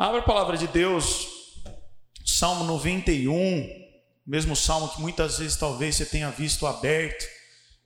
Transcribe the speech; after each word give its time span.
Abra 0.00 0.20
a 0.20 0.22
palavra 0.22 0.56
de 0.56 0.68
Deus, 0.68 1.26
Salmo 2.24 2.62
91, 2.62 3.68
mesmo 4.24 4.54
salmo 4.54 4.90
que 4.90 5.00
muitas 5.00 5.40
vezes 5.40 5.56
talvez 5.56 5.96
você 5.96 6.06
tenha 6.06 6.30
visto 6.30 6.68
aberto 6.68 7.26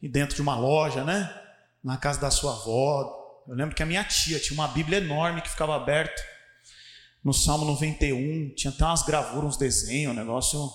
e 0.03 0.11
dentro 0.11 0.37
de 0.37 0.43
uma 0.43 0.55
loja, 0.55 1.05
né? 1.05 1.35
Na 1.83 1.97
casa 1.97 2.21
da 2.21 2.31
sua 2.31 2.53
avó. 2.53 3.43
Eu 3.49 3.55
lembro 3.55 3.75
que 3.75 3.83
a 3.83 3.87
minha 3.87 4.05
tia 4.05 4.39
tinha 4.39 4.53
uma 4.53 4.69
Bíblia 4.69 4.99
enorme 4.99 5.41
que 5.41 5.49
ficava 5.49 5.75
aberta 5.75 6.23
no 7.25 7.33
Salmo 7.33 7.65
91, 7.65 8.55
tinha 8.57 8.71
até 8.71 8.85
umas 8.85 9.03
gravuras, 9.03 9.49
uns 9.49 9.57
desenhos, 9.57 10.13
um 10.13 10.15
negócio 10.15 10.71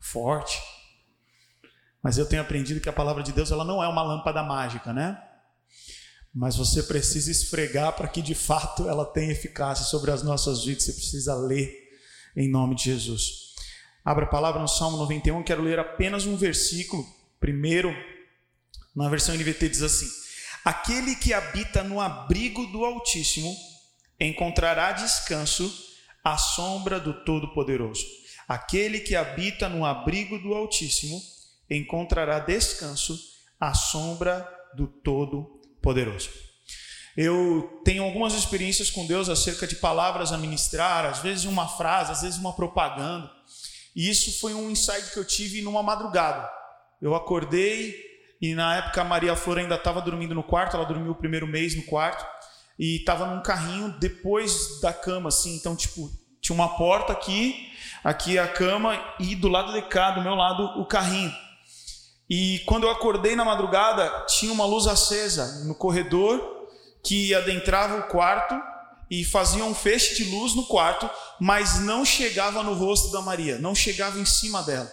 forte. 0.00 0.60
Mas 2.02 2.18
eu 2.18 2.26
tenho 2.26 2.42
aprendido 2.42 2.80
que 2.80 2.88
a 2.88 2.92
palavra 2.92 3.22
de 3.22 3.30
Deus 3.30 3.52
ela 3.52 3.64
não 3.64 3.80
é 3.80 3.86
uma 3.86 4.02
lâmpada 4.02 4.42
mágica, 4.42 4.92
né? 4.92 5.22
Mas 6.32 6.56
você 6.56 6.82
precisa 6.82 7.30
esfregar 7.30 7.92
para 7.94 8.06
que 8.06 8.22
de 8.22 8.34
fato 8.34 8.88
ela 8.88 9.04
tenha 9.04 9.32
eficácia 9.32 9.84
sobre 9.84 10.12
as 10.12 10.22
nossas 10.22 10.64
vidas. 10.64 10.84
Você 10.84 10.92
precisa 10.92 11.34
ler 11.34 11.72
em 12.36 12.48
nome 12.48 12.76
de 12.76 12.84
Jesus. 12.84 13.50
Abra 14.04 14.24
a 14.24 14.28
palavra 14.28 14.60
no 14.60 14.68
Salmo 14.68 14.96
91, 14.96 15.42
quero 15.42 15.62
ler 15.62 15.78
apenas 15.78 16.26
um 16.26 16.36
versículo. 16.36 17.04
Primeiro, 17.40 17.92
na 18.94 19.08
versão 19.08 19.34
NVT 19.34 19.68
diz 19.68 19.82
assim: 19.82 20.06
Aquele 20.64 21.16
que 21.16 21.34
habita 21.34 21.82
no 21.82 22.00
abrigo 22.00 22.66
do 22.66 22.84
Altíssimo 22.84 23.54
encontrará 24.18 24.92
descanso 24.92 25.70
à 26.22 26.38
sombra 26.38 27.00
do 27.00 27.24
Todo-Poderoso. 27.24 28.04
Aquele 28.46 29.00
que 29.00 29.16
habita 29.16 29.68
no 29.68 29.84
abrigo 29.84 30.38
do 30.38 30.54
Altíssimo 30.54 31.20
encontrará 31.68 32.38
descanso 32.38 33.18
à 33.58 33.74
sombra 33.74 34.48
do 34.76 34.86
Todo-Poderoso 34.86 35.59
poderoso. 35.82 36.30
Eu 37.16 37.80
tenho 37.84 38.04
algumas 38.04 38.34
experiências 38.34 38.90
com 38.90 39.06
Deus 39.06 39.28
acerca 39.28 39.66
de 39.66 39.76
palavras 39.76 40.32
a 40.32 40.38
ministrar, 40.38 41.04
às 41.04 41.18
vezes 41.18 41.44
uma 41.44 41.66
frase, 41.66 42.12
às 42.12 42.22
vezes 42.22 42.38
uma 42.38 42.54
propaganda. 42.54 43.30
E 43.94 44.08
isso 44.08 44.40
foi 44.40 44.54
um 44.54 44.70
insight 44.70 45.10
que 45.12 45.18
eu 45.18 45.24
tive 45.24 45.60
numa 45.62 45.82
madrugada. 45.82 46.48
Eu 47.02 47.14
acordei 47.14 47.94
e 48.40 48.54
na 48.54 48.76
época 48.76 49.00
a 49.00 49.04
Maria 49.04 49.36
Flor 49.36 49.58
ainda 49.58 49.74
estava 49.74 50.00
dormindo 50.00 50.34
no 50.34 50.42
quarto, 50.42 50.76
ela 50.76 50.86
dormiu 50.86 51.12
o 51.12 51.16
primeiro 51.16 51.46
mês 51.46 51.74
no 51.74 51.82
quarto 51.82 52.24
e 52.78 52.96
estava 52.96 53.26
num 53.26 53.42
carrinho 53.42 53.94
depois 53.98 54.80
da 54.80 54.92
cama, 54.92 55.28
assim. 55.28 55.56
Então, 55.56 55.76
tipo, 55.76 56.10
tinha 56.40 56.54
uma 56.54 56.76
porta 56.76 57.12
aqui, 57.12 57.70
aqui 58.02 58.38
a 58.38 58.48
cama 58.48 58.98
e 59.18 59.34
do 59.34 59.48
lado 59.48 59.72
de 59.72 59.82
cá, 59.82 60.12
do 60.12 60.22
meu 60.22 60.34
lado, 60.34 60.80
o 60.80 60.86
carrinho. 60.86 61.30
E 62.30 62.60
quando 62.60 62.84
eu 62.84 62.90
acordei 62.90 63.34
na 63.34 63.44
madrugada, 63.44 64.08
tinha 64.28 64.52
uma 64.52 64.64
luz 64.64 64.86
acesa 64.86 65.64
no 65.64 65.74
corredor 65.74 66.68
que 67.02 67.34
adentrava 67.34 67.96
o 67.96 68.02
quarto 68.04 68.54
e 69.10 69.24
fazia 69.24 69.64
um 69.64 69.74
feixe 69.74 70.14
de 70.14 70.30
luz 70.30 70.54
no 70.54 70.64
quarto, 70.66 71.10
mas 71.40 71.80
não 71.80 72.04
chegava 72.04 72.62
no 72.62 72.74
rosto 72.74 73.10
da 73.10 73.20
Maria, 73.20 73.58
não 73.58 73.74
chegava 73.74 74.20
em 74.20 74.24
cima 74.24 74.62
dela. 74.62 74.90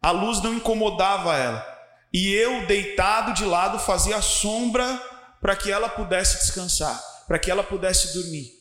A 0.00 0.10
luz 0.10 0.40
não 0.40 0.54
incomodava 0.54 1.36
ela. 1.36 1.62
E 2.10 2.32
eu, 2.32 2.66
deitado 2.66 3.34
de 3.34 3.44
lado, 3.44 3.78
fazia 3.78 4.22
sombra 4.22 4.98
para 5.42 5.54
que 5.54 5.70
ela 5.70 5.90
pudesse 5.90 6.38
descansar, 6.38 6.98
para 7.26 7.38
que 7.38 7.50
ela 7.50 7.62
pudesse 7.62 8.14
dormir. 8.14 8.57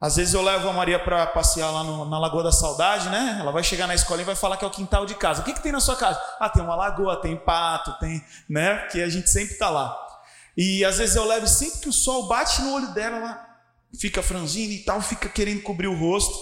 Às 0.00 0.14
vezes 0.14 0.32
eu 0.32 0.42
levo 0.42 0.68
a 0.68 0.72
Maria 0.72 0.98
para 0.98 1.26
passear 1.26 1.72
lá 1.72 1.82
no, 1.82 2.04
na 2.04 2.20
Lagoa 2.20 2.44
da 2.44 2.52
Saudade, 2.52 3.08
né? 3.08 3.38
Ela 3.40 3.50
vai 3.50 3.64
chegar 3.64 3.88
na 3.88 3.96
escola 3.96 4.22
e 4.22 4.24
vai 4.24 4.36
falar 4.36 4.56
que 4.56 4.64
é 4.64 4.68
o 4.68 4.70
quintal 4.70 5.04
de 5.04 5.16
casa. 5.16 5.40
O 5.40 5.44
que, 5.44 5.52
que 5.52 5.62
tem 5.62 5.72
na 5.72 5.80
sua 5.80 5.96
casa? 5.96 6.20
Ah, 6.38 6.48
tem 6.48 6.62
uma 6.62 6.76
lagoa, 6.76 7.20
tem 7.20 7.36
pato, 7.36 7.98
tem, 7.98 8.24
né? 8.48 8.86
Que 8.86 9.02
a 9.02 9.08
gente 9.08 9.28
sempre 9.28 9.54
está 9.54 9.68
lá. 9.68 9.96
E 10.56 10.84
às 10.84 10.98
vezes 10.98 11.16
eu 11.16 11.24
levo, 11.24 11.48
sempre 11.48 11.80
que 11.80 11.88
o 11.88 11.92
sol 11.92 12.28
bate 12.28 12.62
no 12.62 12.74
olho 12.74 12.88
dela, 12.94 13.16
ela 13.16 13.48
fica 13.98 14.22
franzindo 14.22 14.72
e 14.72 14.84
tal, 14.84 15.00
fica 15.00 15.28
querendo 15.28 15.62
cobrir 15.62 15.88
o 15.88 15.98
rosto. 15.98 16.36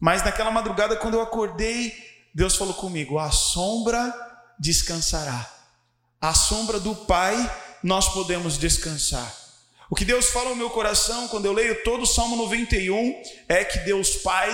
Mas 0.00 0.24
naquela 0.24 0.50
madrugada, 0.50 0.96
quando 0.96 1.14
eu 1.14 1.22
acordei, 1.22 1.92
Deus 2.34 2.56
falou 2.56 2.74
comigo: 2.74 3.16
a 3.16 3.30
sombra 3.30 4.12
descansará. 4.58 5.48
A 6.20 6.34
sombra 6.34 6.80
do 6.80 6.96
Pai 6.96 7.36
nós 7.82 8.08
podemos 8.08 8.58
descansar. 8.58 9.47
O 9.90 9.94
que 9.94 10.04
Deus 10.04 10.28
fala 10.30 10.50
no 10.50 10.56
meu 10.56 10.70
coração 10.70 11.28
quando 11.28 11.46
eu 11.46 11.52
leio 11.52 11.82
todo 11.82 12.02
o 12.02 12.06
Salmo 12.06 12.36
91 12.36 13.22
é 13.48 13.64
que 13.64 13.78
Deus 13.80 14.16
Pai 14.16 14.50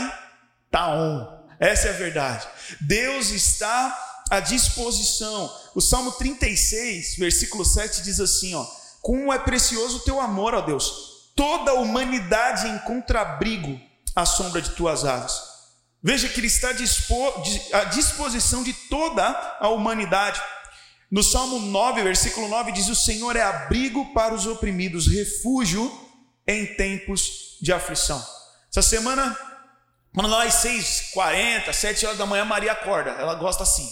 está 0.67 0.89
on. 0.95 1.45
Essa 1.59 1.89
é 1.89 1.91
a 1.91 1.95
verdade. 1.95 2.47
Deus 2.81 3.31
está 3.31 4.23
à 4.31 4.39
disposição. 4.39 5.53
O 5.75 5.81
Salmo 5.81 6.13
36, 6.13 7.17
versículo 7.17 7.65
7 7.65 8.03
diz 8.03 8.21
assim, 8.21 8.55
ó: 8.55 8.65
Como 9.03 9.33
é 9.33 9.39
precioso 9.39 9.99
o 9.99 10.01
teu 10.01 10.21
amor, 10.21 10.55
ó 10.55 10.61
Deus. 10.61 11.33
Toda 11.35 11.73
a 11.73 11.75
humanidade 11.75 12.69
encontra 12.69 13.23
abrigo 13.23 13.81
à 14.15 14.25
sombra 14.25 14.63
de 14.63 14.71
tuas 14.71 15.05
asas. 15.05 15.55
Veja 16.01 16.29
que 16.29 16.39
ele 16.39 16.47
está 16.47 16.69
à 17.73 17.85
disposição 17.85 18.63
de 18.63 18.73
toda 18.73 19.25
a 19.59 19.69
humanidade. 19.69 20.41
No 21.11 21.23
Salmo 21.23 21.59
9, 21.59 22.03
versículo 22.03 22.49
9, 22.49 22.73
diz: 22.73 22.89
O 22.89 22.95
Senhor 22.95 23.37
é 23.37 23.43
abrigo 23.43 24.13
para 24.13 24.35
os 24.35 24.47
oprimidos, 24.47 25.07
refúgio 25.07 25.93
em 26.47 26.67
tempos 26.75 27.59
de 27.61 27.73
aflição. 27.73 28.25
Essa 28.71 28.83
semana, 28.83 29.37
quando 30.15 30.29
nós 30.29 30.55
6, 30.55 31.11
40, 31.13 31.73
7 31.73 32.07
horas 32.07 32.19
da 32.19 32.27
manhã, 32.27 32.45
Maria 32.45 32.73
acorda, 32.73 33.11
ela 33.11 33.35
gosta 33.35 33.63
assim. 33.63 33.89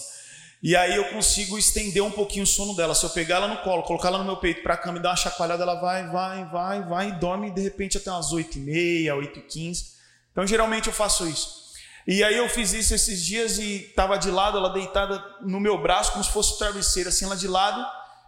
E 0.63 0.77
aí 0.77 0.95
eu 0.95 1.07
consigo 1.07 1.59
estender 1.59 2.03
um 2.05 2.11
pouquinho 2.11 2.45
o 2.45 2.47
sono 2.47 2.75
dela. 2.77 2.95
Se 2.95 3.05
eu 3.05 3.11
pegar 3.11 3.37
ela 3.37 3.49
no 3.49 3.59
colo, 3.63 3.83
colocar 3.83 4.09
ela 4.09 4.19
no 4.19 4.25
meu 4.25 4.37
peito 4.37 4.63
para 4.63 4.75
a 4.75 4.77
cama 4.77 4.99
e 4.99 5.03
dar 5.03 5.11
uma 5.11 5.17
chacoalhada, 5.17 5.65
ela 5.65 5.75
vai, 5.75 6.07
vai, 6.09 6.45
vai, 6.45 6.83
vai 6.83 7.09
e 7.09 7.13
dorme 7.13 7.51
de 7.51 7.61
repente 7.61 7.97
até 7.97 8.11
umas 8.13 8.33
8 8.33 8.59
e 8.59 8.61
meia, 8.61 9.17
8 9.17 9.41
e 9.41 9.43
15. 9.43 9.87
Então 10.31 10.47
geralmente 10.47 10.87
eu 10.87 10.93
faço 10.93 11.29
isso. 11.29 11.62
E 12.07 12.25
aí 12.25 12.37
eu 12.37 12.49
fiz 12.49 12.73
isso 12.73 12.95
esses 12.95 13.25
dias 13.25 13.59
e 13.59 13.77
estava 13.89 14.19
de 14.19 14.31
lado, 14.31 14.59
ela 14.59 14.71
deitada 14.71 15.25
no 15.41 15.61
meu 15.61 15.81
braço, 15.81 16.13
como 16.13 16.25
se 16.25 16.33
fosse 16.33 16.55
um 16.55 16.59
travesseiro, 16.59 17.09
assim, 17.09 17.25
ela 17.25 17.37
de 17.37 17.47
lado, 17.47 17.85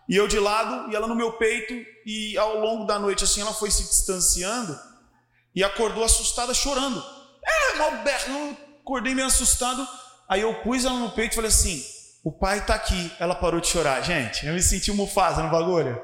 e 0.09 0.15
eu 0.15 0.29
de 0.29 0.39
lado, 0.39 0.91
e 0.91 0.95
ela 0.95 1.09
no 1.09 1.15
meu 1.17 1.33
peito, 1.33 1.75
e 2.07 2.39
ao 2.39 2.61
longo 2.61 2.85
da 2.85 2.99
noite, 2.99 3.25
assim, 3.25 3.41
ela 3.41 3.53
foi 3.53 3.71
se 3.71 3.83
distanciando 3.83 4.79
e 5.55 5.65
acordou 5.65 6.05
assustada, 6.05 6.55
chorando. 6.55 7.05
É, 7.45 7.77
mal 7.77 7.91
berrão, 8.05 8.57
acordei 8.81 9.15
meio 9.15 9.27
assustado. 9.27 9.87
Aí 10.29 10.41
eu 10.41 10.55
pus 10.63 10.85
ela 10.85 10.99
no 10.99 11.11
peito 11.11 11.33
e 11.33 11.35
falei 11.37 11.51
assim: 11.51 11.85
o 12.23 12.33
pai 12.33 12.59
está 12.59 12.75
aqui. 12.75 13.13
Ela 13.19 13.35
parou 13.35 13.61
de 13.61 13.67
chorar. 13.67 14.03
Gente, 14.03 14.47
eu 14.47 14.55
me 14.55 14.63
senti 14.63 14.91
um 14.91 14.95
mufasa 14.95 15.43
no 15.43 15.51
bagulho. 15.51 16.01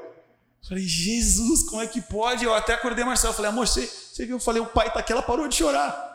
Falei, 0.67 0.83
Jesus, 0.83 1.67
como 1.67 1.81
é 1.81 1.87
que 1.87 1.99
pode? 1.99 2.45
Eu 2.45 2.53
até 2.53 2.73
acordei 2.73 3.03
Marcelo. 3.03 3.33
Falei, 3.33 3.49
amor, 3.49 3.67
você, 3.67 3.87
você 3.87 4.25
viu? 4.25 4.35
Eu 4.35 4.39
falei, 4.39 4.61
o 4.61 4.67
pai 4.67 4.87
está 4.87 4.99
aqui. 4.99 5.11
Ela 5.11 5.23
parou 5.23 5.47
de 5.47 5.55
chorar 5.55 6.10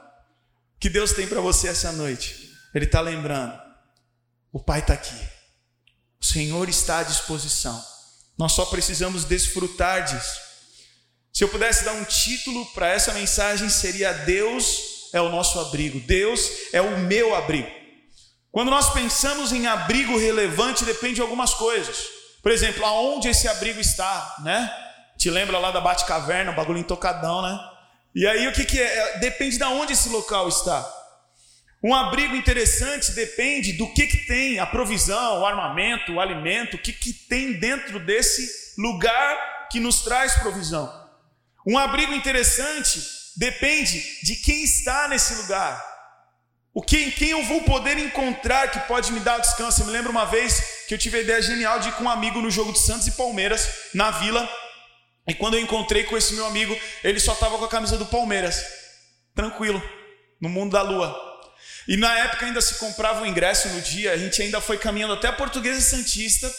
que 0.87 0.91
Deus 0.91 1.11
tem 1.11 1.27
para 1.27 1.41
você 1.41 1.67
essa 1.67 1.91
noite? 1.91 2.49
Ele 2.73 2.85
está 2.85 3.01
lembrando. 3.01 3.61
O 4.53 4.61
Pai 4.61 4.79
está 4.79 4.93
aqui. 4.93 5.21
O 6.21 6.25
Senhor 6.25 6.69
está 6.69 6.99
à 6.99 7.03
disposição. 7.03 7.85
Nós 8.39 8.53
só 8.53 8.65
precisamos 8.67 9.25
desfrutar 9.25 10.05
disso. 10.05 10.41
Se 11.33 11.43
eu 11.43 11.49
pudesse 11.49 11.85
dar 11.85 11.93
um 11.93 12.05
título 12.05 12.65
para 12.67 12.89
essa 12.89 13.13
mensagem, 13.13 13.69
seria 13.69 14.13
Deus 14.13 15.11
é 15.13 15.21
o 15.21 15.29
nosso 15.29 15.59
abrigo. 15.59 15.99
Deus 15.99 16.49
é 16.73 16.81
o 16.81 17.01
meu 17.01 17.35
abrigo. 17.35 17.69
Quando 18.53 18.71
nós 18.71 18.93
pensamos 18.93 19.51
em 19.51 19.67
abrigo 19.67 20.17
relevante, 20.17 20.85
depende 20.85 21.17
de 21.17 21.21
algumas 21.21 21.53
coisas. 21.53 21.97
Por 22.41 22.53
exemplo, 22.53 22.85
aonde 22.85 23.27
esse 23.27 23.49
abrigo 23.49 23.81
está, 23.81 24.37
né? 24.45 24.73
Te 25.19 25.31
lembra 25.31 25.59
lá 25.59 25.73
da 25.73 25.81
Bate-Caverna, 25.81 26.53
o 26.53 26.55
bagulho 26.55 26.79
intocadão, 26.79 27.43
né? 27.43 27.76
E 28.17 28.27
aí 28.27 28.49
o 28.49 28.53
que, 28.53 28.65
que 28.65 28.81
é? 28.81 28.99
é? 28.99 29.19
Depende 29.19 29.59
de 29.59 29.65
onde 29.65 29.93
esse 29.93 30.09
local 30.09 30.49
está. 30.49 30.91
Um 31.85 31.95
abrigo 31.95 32.35
interessante 32.35 33.13
depende 33.13 33.75
do 33.75 33.93
que, 33.93 34.07
que 34.07 34.27
tem, 34.27 34.59
a 34.59 34.65
provisão, 34.65 35.43
o 35.43 35.47
armamento, 35.47 36.15
o 36.15 36.21
alimento, 36.21 36.77
o 36.77 36.79
que, 36.79 36.95
que 36.95 37.13
tem 37.13 37.53
dentro 37.53 38.01
desse 38.01 38.81
lugar 38.81 39.69
que 39.71 39.79
nos 39.79 40.01
traz 40.01 40.33
provisão. 40.37 40.91
Um 41.67 41.77
abrigo 41.77 42.15
interessante 42.15 42.99
depende 43.37 44.03
de 44.23 44.35
quem 44.37 44.65
está 44.65 45.09
nesse 45.09 45.35
lugar. 45.35 45.85
O 46.73 46.81
que, 46.81 47.11
quem 47.11 47.29
eu 47.31 47.45
vou 47.45 47.65
poder 47.65 47.99
encontrar 47.99 48.71
que 48.71 48.81
pode 48.81 49.13
me 49.13 49.21
dar 49.21 49.39
descanso. 49.41 49.83
Eu 49.83 49.87
me 49.87 49.93
lembro 49.93 50.11
uma 50.11 50.25
vez 50.25 50.87
que 50.89 50.95
eu 50.95 50.99
tive 50.99 51.19
a 51.19 51.21
ideia 51.21 51.43
genial 51.43 51.81
de 51.81 51.91
ir 51.91 51.93
com 51.93 52.05
um 52.05 52.11
amigo 52.11 52.41
no 52.41 52.51
jogo 52.51 52.73
de 52.73 52.79
Santos 52.79 53.07
e 53.07 53.13
Palmeiras, 53.13 53.69
na 53.93 54.11
vila, 54.11 54.49
e 55.27 55.35
quando 55.35 55.55
eu 55.55 55.61
encontrei 55.61 56.05
com 56.05 56.17
esse 56.17 56.35
meu 56.35 56.47
amigo, 56.47 56.79
ele 57.03 57.19
só 57.19 57.33
estava 57.33 57.59
com 57.59 57.65
a 57.65 57.69
camisa 57.69 57.97
do 57.99 58.07
Palmeiras, 58.07 58.65
tranquilo, 59.35 59.83
no 60.41 60.49
mundo 60.49 60.73
da 60.73 60.83
lua. 60.83 61.15
E 61.89 61.97
na 61.97 62.17
época 62.19 62.47
ainda 62.47 62.61
se 62.61 62.77
comprava 62.77 63.23
o 63.23 63.27
ingresso 63.27 63.69
no 63.69 63.81
dia, 63.81 64.13
a 64.13 64.17
gente 64.17 64.41
ainda 64.41 64.61
foi 64.61 64.79
caminhando 64.79 65.15
até 65.15 65.29
a 65.29 65.33
Portuguesa 65.33 65.81
Santista 65.81 66.53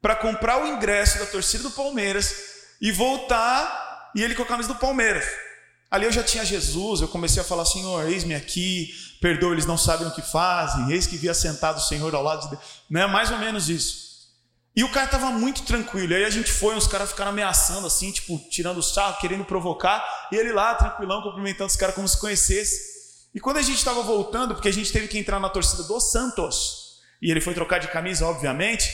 para 0.00 0.14
comprar 0.14 0.62
o 0.62 0.66
ingresso 0.66 1.18
da 1.18 1.26
torcida 1.26 1.62
do 1.64 1.70
Palmeiras 1.70 2.34
e 2.80 2.92
voltar, 2.92 4.10
e 4.14 4.22
ele 4.22 4.34
com 4.34 4.42
a 4.42 4.46
camisa 4.46 4.68
do 4.68 4.78
Palmeiras. 4.78 5.24
Ali 5.90 6.04
eu 6.04 6.12
já 6.12 6.22
tinha 6.22 6.44
Jesus, 6.44 7.00
eu 7.00 7.08
comecei 7.08 7.40
a 7.40 7.44
falar: 7.44 7.64
Senhor, 7.64 8.06
eis-me 8.08 8.34
aqui, 8.34 8.94
perdoa, 9.20 9.52
eles 9.52 9.66
não 9.66 9.78
sabem 9.78 10.06
o 10.06 10.10
que 10.10 10.22
fazem, 10.22 10.92
eis 10.92 11.06
que 11.06 11.16
via 11.16 11.32
sentado 11.32 11.78
o 11.78 11.82
Senhor 11.82 12.14
ao 12.14 12.22
lado 12.22 12.42
de 12.42 12.50
Deus. 12.50 12.62
Né? 12.90 13.06
Mais 13.06 13.30
ou 13.30 13.38
menos 13.38 13.68
isso. 13.68 14.05
E 14.76 14.84
o 14.84 14.90
cara 14.90 15.06
estava 15.06 15.30
muito 15.30 15.62
tranquilo. 15.62 16.14
Aí 16.14 16.24
a 16.24 16.30
gente 16.30 16.52
foi, 16.52 16.76
os 16.76 16.86
caras 16.86 17.10
ficaram 17.10 17.30
ameaçando, 17.30 17.86
assim, 17.86 18.12
tipo, 18.12 18.38
tirando 18.50 18.76
o 18.76 18.82
sarro, 18.82 19.18
querendo 19.18 19.44
provocar. 19.44 20.04
E 20.30 20.36
ele 20.36 20.52
lá, 20.52 20.74
tranquilão, 20.74 21.22
cumprimentando 21.22 21.70
os 21.70 21.76
caras 21.76 21.94
como 21.94 22.06
se 22.06 22.20
conhecesse. 22.20 22.94
E 23.34 23.40
quando 23.40 23.56
a 23.56 23.62
gente 23.62 23.78
estava 23.78 24.02
voltando, 24.02 24.54
porque 24.54 24.68
a 24.68 24.72
gente 24.72 24.92
teve 24.92 25.08
que 25.08 25.18
entrar 25.18 25.40
na 25.40 25.48
torcida 25.48 25.82
do 25.82 25.98
Santos, 25.98 27.00
e 27.22 27.30
ele 27.30 27.40
foi 27.40 27.54
trocar 27.54 27.78
de 27.78 27.88
camisa, 27.88 28.26
obviamente, 28.26 28.92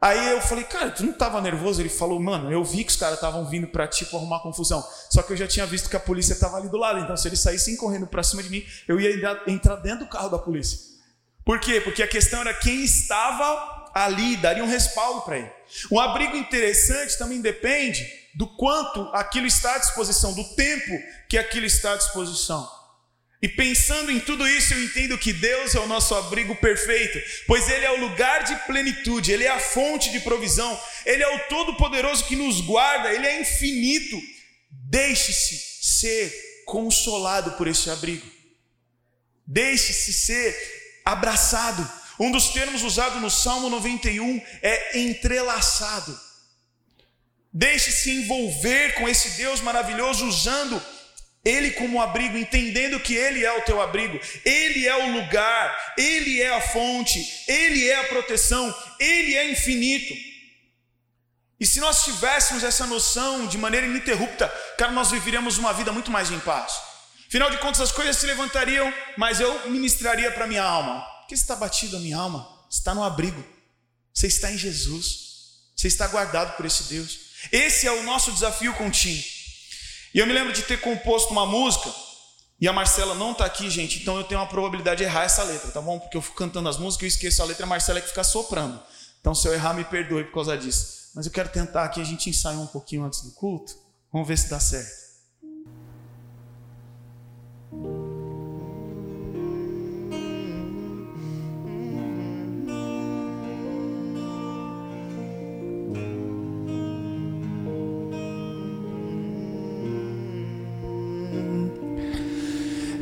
Aí 0.00 0.32
eu 0.32 0.40
falei, 0.42 0.64
cara, 0.64 0.90
tu 0.90 1.02
não 1.02 1.12
estava 1.12 1.40
nervoso? 1.40 1.80
Ele 1.80 1.88
falou, 1.88 2.20
mano, 2.20 2.52
eu 2.52 2.62
vi 2.62 2.84
que 2.84 2.90
os 2.90 2.96
caras 2.96 3.14
estavam 3.14 3.48
vindo 3.48 3.66
para 3.68 3.88
tipo 3.88 4.14
arrumar 4.18 4.40
confusão. 4.40 4.86
Só 5.10 5.22
que 5.22 5.32
eu 5.32 5.36
já 5.36 5.46
tinha 5.46 5.64
visto 5.64 5.88
que 5.88 5.96
a 5.96 6.00
polícia 6.00 6.34
estava 6.34 6.58
ali 6.58 6.68
do 6.68 6.76
lado. 6.76 6.98
Então, 6.98 7.16
se 7.16 7.26
eles 7.26 7.40
saíssem 7.40 7.74
correndo 7.74 8.06
para 8.06 8.22
cima 8.22 8.42
de 8.42 8.50
mim, 8.50 8.62
eu 8.86 9.00
ia 9.00 9.14
entrar 9.46 9.76
dentro 9.76 10.00
do 10.00 10.10
carro 10.10 10.28
da 10.28 10.38
polícia. 10.38 10.78
Por 11.42 11.58
quê? 11.58 11.80
Porque 11.80 12.02
a 12.02 12.06
questão 12.06 12.42
era 12.42 12.52
quem 12.52 12.84
estava 12.84 13.83
ali, 13.94 14.36
daria 14.36 14.64
um 14.64 14.68
respaldo 14.68 15.22
para 15.22 15.38
ele. 15.38 15.50
Um 15.90 16.00
abrigo 16.00 16.36
interessante 16.36 17.16
também 17.16 17.40
depende 17.40 18.04
do 18.34 18.46
quanto 18.46 19.02
aquilo 19.14 19.46
está 19.46 19.76
à 19.76 19.78
disposição, 19.78 20.34
do 20.34 20.44
tempo 20.56 20.92
que 21.28 21.38
aquilo 21.38 21.66
está 21.66 21.92
à 21.92 21.96
disposição. 21.96 22.68
E 23.40 23.48
pensando 23.48 24.10
em 24.10 24.18
tudo 24.18 24.48
isso, 24.48 24.72
eu 24.72 24.82
entendo 24.82 25.18
que 25.18 25.30
Deus 25.30 25.74
é 25.74 25.78
o 25.78 25.86
nosso 25.86 26.14
abrigo 26.14 26.56
perfeito, 26.56 27.20
pois 27.46 27.68
Ele 27.68 27.84
é 27.84 27.90
o 27.90 28.00
lugar 28.00 28.42
de 28.42 28.56
plenitude, 28.64 29.30
Ele 29.30 29.44
é 29.44 29.50
a 29.50 29.60
fonte 29.60 30.10
de 30.10 30.20
provisão, 30.20 30.80
Ele 31.04 31.22
é 31.22 31.28
o 31.28 31.40
Todo-Poderoso 31.40 32.24
que 32.24 32.36
nos 32.36 32.62
guarda, 32.62 33.12
Ele 33.12 33.26
é 33.26 33.40
infinito. 33.40 34.18
Deixe-se 34.70 35.58
ser 35.82 36.32
consolado 36.64 37.52
por 37.52 37.68
esse 37.68 37.90
abrigo, 37.90 38.26
deixe-se 39.46 40.12
ser 40.12 41.02
abraçado. 41.04 42.03
Um 42.18 42.30
dos 42.30 42.48
termos 42.48 42.82
usados 42.82 43.20
no 43.20 43.30
Salmo 43.30 43.68
91 43.68 44.40
é 44.62 44.98
entrelaçado. 45.00 46.18
Deixe-se 47.52 48.10
envolver 48.10 48.94
com 48.94 49.08
esse 49.08 49.30
Deus 49.30 49.60
maravilhoso, 49.60 50.26
usando 50.26 50.82
ele 51.44 51.72
como 51.72 52.00
abrigo, 52.00 52.38
entendendo 52.38 52.98
que 52.98 53.14
Ele 53.14 53.44
é 53.44 53.52
o 53.52 53.60
teu 53.62 53.82
abrigo, 53.82 54.18
Ele 54.44 54.88
é 54.88 54.96
o 54.96 55.12
lugar, 55.12 55.94
Ele 55.98 56.40
é 56.40 56.54
a 56.54 56.60
fonte, 56.60 57.44
Ele 57.46 57.86
é 57.86 57.96
a 57.96 58.04
proteção, 58.04 58.74
Ele 58.98 59.34
é 59.34 59.50
infinito. 59.50 60.14
E 61.60 61.66
se 61.66 61.80
nós 61.80 62.02
tivéssemos 62.02 62.64
essa 62.64 62.86
noção 62.86 63.46
de 63.46 63.58
maneira 63.58 63.86
ininterrupta, 63.86 64.48
cara, 64.78 64.92
nós 64.92 65.10
viveríamos 65.10 65.58
uma 65.58 65.72
vida 65.72 65.92
muito 65.92 66.10
mais 66.10 66.30
em 66.30 66.40
paz. 66.40 66.72
Afinal 67.28 67.50
de 67.50 67.58
contas, 67.58 67.80
as 67.82 67.92
coisas 67.92 68.16
se 68.16 68.26
levantariam, 68.26 68.92
mas 69.18 69.38
eu 69.38 69.68
ministraria 69.68 70.30
para 70.30 70.46
minha 70.46 70.62
alma. 70.62 71.06
Por 71.24 71.28
que 71.28 71.34
está 71.34 71.56
batido 71.56 71.96
a 71.96 72.00
minha 72.00 72.18
alma? 72.18 72.46
Está 72.70 72.94
no 72.94 73.02
abrigo. 73.02 73.42
Você 74.12 74.26
está 74.26 74.52
em 74.52 74.58
Jesus. 74.58 75.24
Você 75.74 75.88
está 75.88 76.06
guardado 76.06 76.54
por 76.54 76.66
esse 76.66 76.84
Deus. 76.84 77.18
Esse 77.50 77.86
é 77.86 77.92
o 77.92 78.02
nosso 78.02 78.30
desafio 78.30 78.74
contínuo. 78.74 79.24
E 80.14 80.18
eu 80.18 80.26
me 80.26 80.34
lembro 80.34 80.52
de 80.52 80.62
ter 80.62 80.80
composto 80.80 81.32
uma 81.32 81.46
música, 81.46 81.92
e 82.60 82.68
a 82.68 82.72
Marcela 82.72 83.14
não 83.14 83.32
está 83.32 83.46
aqui, 83.46 83.68
gente, 83.68 84.00
então 84.00 84.16
eu 84.16 84.24
tenho 84.24 84.40
uma 84.40 84.46
probabilidade 84.46 84.98
de 84.98 85.04
errar 85.04 85.24
essa 85.24 85.42
letra, 85.42 85.72
tá 85.72 85.80
bom? 85.80 85.98
Porque 85.98 86.16
eu 86.16 86.22
fico 86.22 86.36
cantando 86.36 86.68
as 86.68 86.76
músicas, 86.76 87.02
eu 87.02 87.08
esqueço 87.08 87.42
a 87.42 87.46
letra, 87.46 87.64
a 87.64 87.68
Marcela 87.68 87.98
é 87.98 88.02
que 88.02 88.08
fica 88.08 88.22
soprando. 88.22 88.80
Então, 89.20 89.34
se 89.34 89.48
eu 89.48 89.54
errar, 89.54 89.72
me 89.72 89.84
perdoe 89.84 90.24
por 90.24 90.34
causa 90.34 90.56
disso. 90.56 91.10
Mas 91.14 91.26
eu 91.26 91.32
quero 91.32 91.48
tentar 91.48 91.84
aqui, 91.84 92.00
a 92.00 92.04
gente 92.04 92.28
ensaiar 92.28 92.60
um 92.60 92.66
pouquinho 92.66 93.04
antes 93.04 93.22
do 93.22 93.32
culto. 93.32 93.74
Vamos 94.12 94.28
ver 94.28 94.36
se 94.36 94.48
dá 94.48 94.60
certo. 94.60 95.04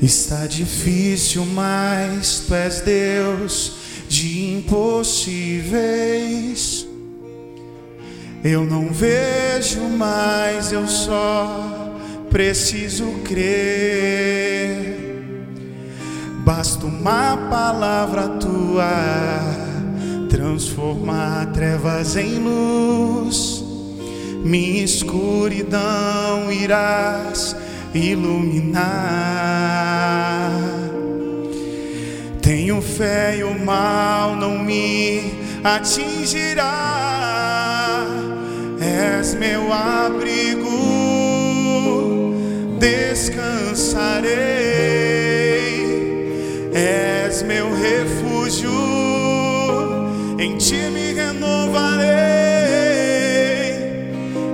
Está 0.03 0.47
difícil, 0.49 1.47
mas 1.47 2.43
tu 2.49 2.55
és 2.57 2.81
Deus 2.81 3.73
de 4.09 4.53
impossíveis. 4.55 5.65
Eu 8.43 8.65
não 8.65 8.93
vejo 8.93 9.83
mais, 9.83 10.73
eu 10.73 10.89
só 10.89 11.95
preciso 12.29 13.07
crer. 13.23 14.99
Basta 16.45 16.85
uma 16.85 17.37
palavra 17.49 18.27
tua 18.41 18.91
transformar 20.29 21.53
trevas 21.53 22.17
em 22.17 22.41
luz. 22.41 23.63
Minha 24.45 24.83
escuridão 24.83 26.51
irás 26.51 27.55
iluminar. 27.95 28.83
Tenho 32.41 32.81
fé 32.83 33.37
e 33.39 33.45
o 33.45 33.59
mal 33.59 34.37
não 34.37 34.59
me 34.59 35.33
atingirá. 35.63 36.73
És 38.81 39.35
meu 39.35 39.73
abrigo, 39.73 40.69
descansarei. 42.79 44.33
És 46.75 47.43
meu 47.43 47.69
refúgio, 47.75 48.71
em 50.39 50.57
ti 50.57 50.91
me 50.93 51.13
renovarei. 51.13 52.13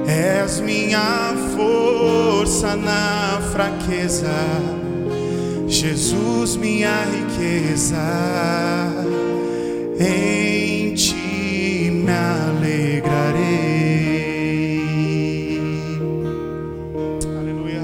És 0.07 0.61
minha 0.61 1.35
força 1.57 2.28
na 2.77 3.41
fraqueza, 3.53 4.33
Jesus, 5.67 6.57
minha 6.57 7.05
riqueza, 7.05 7.95
em 10.01 10.95
ti 10.95 11.91
me 11.93 12.11
alegrarei. 12.11 13.39
Aleluia. 17.39 17.83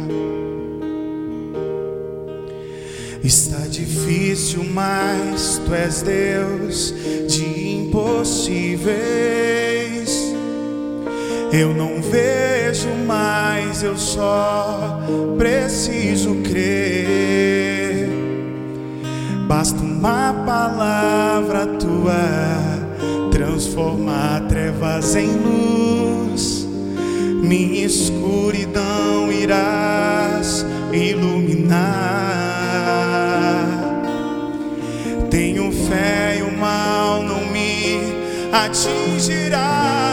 Está 3.22 3.58
difícil, 3.68 4.64
mas 4.64 5.60
tu 5.66 5.74
és 5.74 6.00
Deus 6.00 6.94
de 7.28 7.68
impossíveis. 7.68 8.94
Eu 11.52 11.74
não 11.74 12.00
vejo 12.00 12.53
mais, 13.06 13.82
eu 13.82 13.96
só 13.96 15.00
preciso 15.38 16.36
crer. 16.36 18.08
Basta 19.46 19.80
uma 19.80 20.32
palavra 20.44 21.66
tua 21.66 22.14
transformar 23.30 24.46
trevas 24.48 25.14
em 25.14 25.28
luz. 25.36 26.66
Minha 27.42 27.86
escuridão 27.86 29.30
irás 29.30 30.66
iluminar. 30.92 31.84
Tenho 35.30 35.70
fé 35.70 36.38
e 36.38 36.42
o 36.42 36.56
mal 36.56 37.22
não 37.22 37.44
me 37.46 38.00
atingirá 38.52 40.03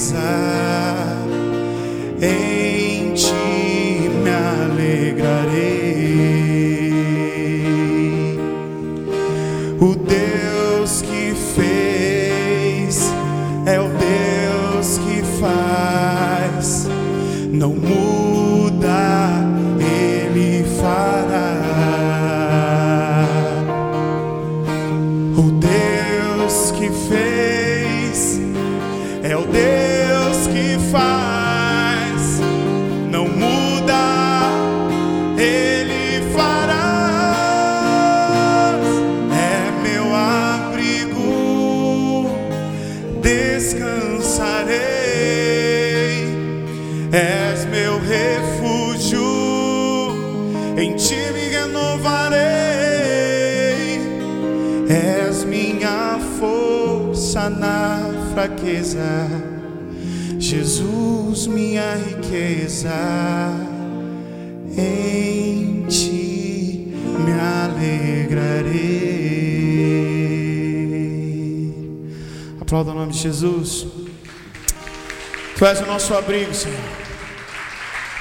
riqueza, 0.00 0.16
em 2.22 3.12
ti 3.12 4.08
me 4.22 4.30
alegrarei. 4.30 5.58
O 9.78 9.94
Deus 9.94 11.02
que 11.02 11.34
fez 11.54 13.12
é 13.66 13.78
o 13.78 13.88
Deus 13.88 14.98
que 14.98 15.22
faz, 15.38 16.88
não 17.52 17.74
muda, 17.74 18.39
fraqueza, 58.90 58.98
Jesus, 60.38 61.46
minha 61.46 61.94
riqueza. 61.96 62.90
Em 64.76 65.86
ti 65.86 66.92
me 67.18 67.32
alegrarei. 67.32 68.80
Aplauda 72.60 72.90
o 72.90 72.94
nome 72.94 73.12
de 73.12 73.18
Jesus. 73.18 73.86
Tu 75.56 75.66
és 75.66 75.80
o 75.80 75.86
nosso 75.86 76.14
abrigo, 76.14 76.54
Senhor. 76.54 76.78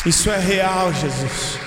Isso 0.05 0.29
é 0.29 0.37
real, 0.37 0.93
Jesus. 0.93 1.59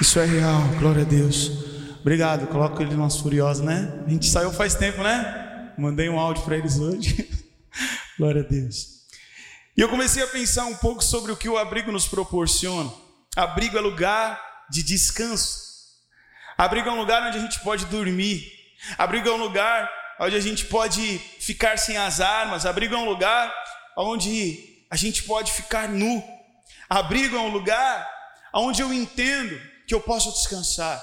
Isso 0.00 0.18
é 0.18 0.24
real, 0.24 0.62
glória 0.78 1.02
a 1.02 1.04
Deus. 1.04 1.52
Obrigado, 2.00 2.46
coloca 2.46 2.82
ele 2.82 2.94
umas 2.94 3.16
furiosas, 3.18 3.64
né? 3.64 3.92
A 4.06 4.10
gente 4.10 4.30
saiu 4.30 4.52
faz 4.52 4.74
tempo, 4.74 5.02
né? 5.02 5.72
Mandei 5.76 6.08
um 6.08 6.18
áudio 6.18 6.42
para 6.42 6.56
eles 6.56 6.78
hoje. 6.78 7.28
glória 8.18 8.42
a 8.42 8.44
Deus. 8.44 8.98
E 9.76 9.80
eu 9.80 9.88
comecei 9.88 10.22
a 10.22 10.26
pensar 10.26 10.64
um 10.64 10.74
pouco 10.74 11.02
sobre 11.02 11.30
o 11.30 11.36
que 11.36 11.48
o 11.48 11.56
abrigo 11.56 11.92
nos 11.92 12.08
proporciona. 12.08 12.92
Abrigo 13.36 13.78
é 13.78 13.80
lugar 13.80 14.42
de 14.68 14.82
descanso. 14.82 15.68
Abrigo 16.56 16.88
é 16.88 16.92
um 16.92 16.98
lugar 16.98 17.22
onde 17.22 17.38
a 17.38 17.40
gente 17.40 17.60
pode 17.60 17.86
dormir. 17.86 18.44
Abrigo 18.98 19.28
é 19.28 19.32
um 19.32 19.36
lugar 19.36 19.88
onde 20.20 20.34
a 20.34 20.40
gente 20.40 20.64
pode 20.64 21.18
ficar 21.38 21.78
sem 21.78 21.96
as 21.96 22.20
armas, 22.20 22.66
abrigo 22.66 22.96
é 22.96 22.98
um 22.98 23.04
lugar 23.04 23.54
onde 23.96 24.84
a 24.90 24.96
gente 24.96 25.22
pode 25.22 25.52
ficar 25.52 25.88
nu, 25.88 26.24
abrigo 26.88 27.36
é 27.36 27.40
um 27.40 27.50
lugar 27.50 28.08
onde 28.52 28.82
eu 28.82 28.92
entendo 28.92 29.60
que 29.86 29.94
eu 29.94 30.00
posso 30.00 30.32
descansar. 30.32 31.00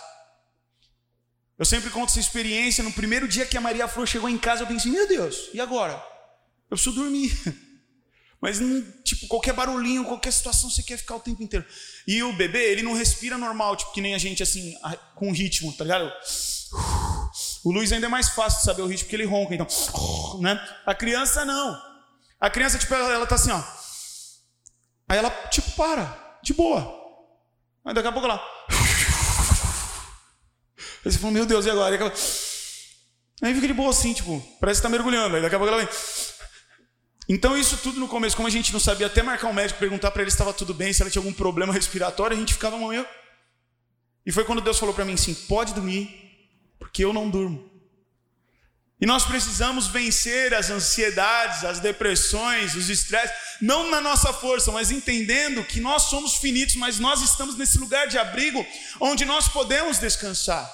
Eu 1.58 1.64
sempre 1.64 1.90
conto 1.90 2.10
essa 2.10 2.20
experiência. 2.20 2.84
No 2.84 2.92
primeiro 2.92 3.26
dia 3.26 3.46
que 3.46 3.58
a 3.58 3.62
Maria 3.62 3.88
Flor 3.88 4.06
chegou 4.06 4.30
em 4.30 4.38
casa, 4.38 4.64
eu 4.64 4.68
pensei: 4.68 4.92
meu 4.92 5.08
Deus, 5.08 5.50
e 5.54 5.62
agora? 5.62 6.15
Eu 6.76 6.78
preciso 6.78 6.96
dormir. 6.96 7.32
Mas, 8.42 8.60
tipo, 9.04 9.28
qualquer 9.28 9.54
barulhinho, 9.54 10.04
qualquer 10.04 10.32
situação, 10.32 10.70
você 10.70 10.84
quer 10.84 10.98
ficar 10.98 11.16
o 11.16 11.20
tempo 11.22 11.42
inteiro. 11.42 11.66
E 12.06 12.22
o 12.22 12.34
bebê, 12.34 12.72
ele 12.72 12.84
não 12.84 12.94
respira 12.94 13.38
normal, 13.38 13.78
tipo, 13.78 13.94
que 13.94 14.02
nem 14.02 14.14
a 14.14 14.18
gente, 14.18 14.44
assim, 14.44 14.76
com 15.16 15.32
ritmo, 15.32 15.72
tá 15.74 15.86
ligado? 15.86 16.12
O 17.64 17.72
Luiz 17.72 17.92
ainda 17.92 18.08
é 18.08 18.10
mais 18.10 18.30
fácil 18.30 18.60
de 18.60 18.66
saber 18.66 18.82
o 18.82 18.88
ritmo 18.88 19.06
porque 19.06 19.16
ele 19.16 19.26
ronca, 19.26 19.56
então, 19.56 19.66
né? 20.42 20.62
A 20.86 20.94
criança 20.94 21.46
não. 21.46 21.82
A 22.40 22.50
criança, 22.50 22.78
tipo, 22.78 22.94
ela, 22.94 23.12
ela 23.12 23.26
tá 23.26 23.36
assim, 23.36 23.52
ó. 23.52 23.64
Aí 25.08 25.18
ela, 25.18 25.30
tipo, 25.50 25.72
para, 25.72 26.38
de 26.44 26.54
boa. 26.54 26.94
Aí 27.86 27.94
daqui 27.94 28.08
a 28.08 28.12
pouco 28.12 28.28
ela. 28.28 28.38
Aí 31.06 31.12
você 31.12 31.18
fala, 31.18 31.34
meu 31.34 31.46
Deus, 31.46 31.66
e 31.66 31.70
agora? 31.70 31.96
Aquela... 31.96 32.14
Aí 33.42 33.54
fica 33.56 33.68
de 33.68 33.74
boa 33.74 33.90
assim, 33.90 34.14
tipo, 34.14 34.40
parece 34.60 34.82
que 34.82 34.84
tá 34.84 34.90
mergulhando. 34.90 35.36
Aí 35.38 35.42
daqui 35.42 35.56
a 35.56 35.58
pouco 35.58 35.74
ela 35.74 35.84
vem. 35.84 36.35
Então, 37.28 37.58
isso 37.58 37.78
tudo 37.78 38.00
no 38.00 38.08
começo, 38.08 38.36
como 38.36 38.48
a 38.48 38.52
gente 38.52 38.72
não 38.72 38.80
sabia 38.80 39.08
até 39.08 39.24
marcar 39.24 39.48
um 39.48 39.54
médico, 39.54 39.80
perguntar 39.80 40.12
para 40.12 40.22
ele 40.22 40.30
se 40.30 40.36
estava 40.36 40.54
tudo 40.54 40.74
bem, 40.74 40.94
se 40.94 41.02
ela 41.02 41.10
tinha 41.10 41.20
algum 41.20 41.34
problema 41.34 41.74
respiratório, 41.74 42.38
a 42.38 42.40
gente 42.40 42.54
ficava 42.54 42.78
meio. 42.78 43.06
E 44.26 44.32
foi 44.32 44.44
quando 44.44 44.62
Deus 44.62 44.78
falou 44.78 44.94
para 44.94 45.06
mim 45.06 45.14
assim: 45.14 45.34
pode 45.34 45.74
dormir, 45.74 46.10
porque 46.80 47.04
eu 47.04 47.12
não 47.12 47.30
durmo. 47.30 47.72
E 49.00 49.06
nós 49.06 49.26
precisamos 49.26 49.88
vencer 49.88 50.54
as 50.54 50.70
ansiedades, 50.70 51.66
as 51.66 51.80
depressões, 51.80 52.76
os 52.76 52.90
estresses, 52.90 53.36
não 53.62 53.92
na 53.92 54.00
nossa 54.00 54.32
força, 54.32 54.72
mas 54.72 54.90
entendendo 54.90 55.66
que 55.66 55.82
nós 55.82 56.04
somos 56.04 56.36
finitos, 56.36 56.76
mas 56.76 56.98
nós 56.98 57.22
estamos 57.22 57.58
nesse 57.58 57.78
lugar 57.78 58.08
de 58.08 58.18
abrigo 58.18 58.66
onde 59.02 59.26
nós 59.26 59.50
podemos 59.50 60.00
descansar. 60.00 60.72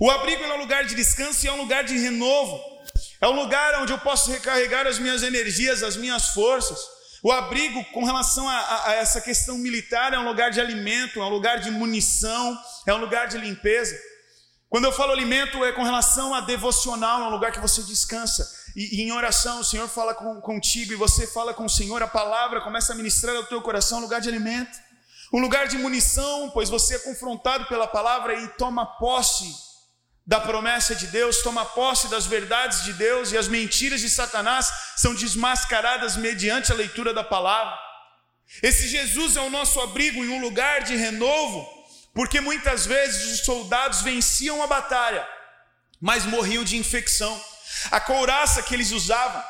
O 0.00 0.10
abrigo 0.10 0.42
é 0.42 0.54
um 0.54 0.58
lugar 0.58 0.84
de 0.84 0.96
descanso 0.96 1.44
e 1.46 1.48
é 1.48 1.52
um 1.52 1.58
lugar 1.58 1.84
de 1.84 1.96
renovo. 1.96 2.71
É 3.22 3.28
um 3.28 3.36
lugar 3.36 3.80
onde 3.80 3.92
eu 3.92 3.98
posso 3.98 4.32
recarregar 4.32 4.84
as 4.84 4.98
minhas 4.98 5.22
energias, 5.22 5.84
as 5.84 5.96
minhas 5.96 6.30
forças. 6.30 6.76
O 7.22 7.30
abrigo, 7.30 7.84
com 7.92 8.04
relação 8.04 8.48
a, 8.48 8.58
a, 8.58 8.88
a 8.88 8.94
essa 8.94 9.20
questão 9.20 9.56
militar, 9.56 10.12
é 10.12 10.18
um 10.18 10.26
lugar 10.26 10.50
de 10.50 10.60
alimento, 10.60 11.20
é 11.20 11.24
um 11.24 11.28
lugar 11.28 11.60
de 11.60 11.70
munição, 11.70 12.58
é 12.84 12.92
um 12.92 12.96
lugar 12.96 13.28
de 13.28 13.38
limpeza. 13.38 13.96
Quando 14.68 14.86
eu 14.86 14.92
falo 14.92 15.12
alimento, 15.12 15.64
é 15.64 15.70
com 15.70 15.84
relação 15.84 16.34
a 16.34 16.40
devocional, 16.40 17.22
é 17.22 17.26
um 17.28 17.30
lugar 17.30 17.52
que 17.52 17.60
você 17.60 17.84
descansa. 17.84 18.44
E, 18.74 18.96
e 18.96 19.02
em 19.02 19.12
oração, 19.12 19.60
o 19.60 19.64
Senhor 19.64 19.86
fala 19.86 20.14
com, 20.14 20.40
contigo 20.40 20.92
e 20.92 20.96
você 20.96 21.24
fala 21.24 21.54
com 21.54 21.66
o 21.66 21.70
Senhor, 21.70 22.02
a 22.02 22.08
palavra 22.08 22.60
começa 22.60 22.92
a 22.92 22.96
ministrar 22.96 23.36
ao 23.36 23.44
teu 23.44 23.62
coração, 23.62 23.98
um 23.98 24.02
lugar 24.02 24.20
de 24.20 24.28
alimento. 24.28 24.76
Um 25.32 25.38
lugar 25.38 25.68
de 25.68 25.78
munição, 25.78 26.50
pois 26.50 26.68
você 26.68 26.96
é 26.96 26.98
confrontado 26.98 27.66
pela 27.66 27.86
palavra 27.86 28.34
e 28.34 28.48
toma 28.48 28.84
posse 28.98 29.71
da 30.26 30.40
promessa 30.40 30.94
de 30.94 31.08
Deus, 31.08 31.42
toma 31.42 31.64
posse 31.64 32.08
das 32.08 32.26
verdades 32.26 32.84
de 32.84 32.92
Deus 32.92 33.32
e 33.32 33.38
as 33.38 33.48
mentiras 33.48 34.00
de 34.00 34.08
Satanás 34.08 34.72
são 34.96 35.14
desmascaradas 35.14 36.16
mediante 36.16 36.70
a 36.70 36.74
leitura 36.74 37.12
da 37.12 37.24
palavra. 37.24 37.76
Esse 38.62 38.86
Jesus 38.88 39.36
é 39.36 39.40
o 39.40 39.50
nosso 39.50 39.80
abrigo 39.80 40.24
em 40.24 40.28
um 40.28 40.40
lugar 40.40 40.82
de 40.82 40.94
renovo 40.94 41.82
porque 42.14 42.40
muitas 42.40 42.86
vezes 42.86 43.32
os 43.32 43.44
soldados 43.44 44.02
venciam 44.02 44.62
a 44.62 44.66
batalha, 44.66 45.26
mas 46.00 46.24
morriam 46.24 46.62
de 46.62 46.76
infecção. 46.76 47.42
A 47.90 48.00
couraça 48.00 48.62
que 48.62 48.74
eles 48.74 48.90
usavam 48.92 49.42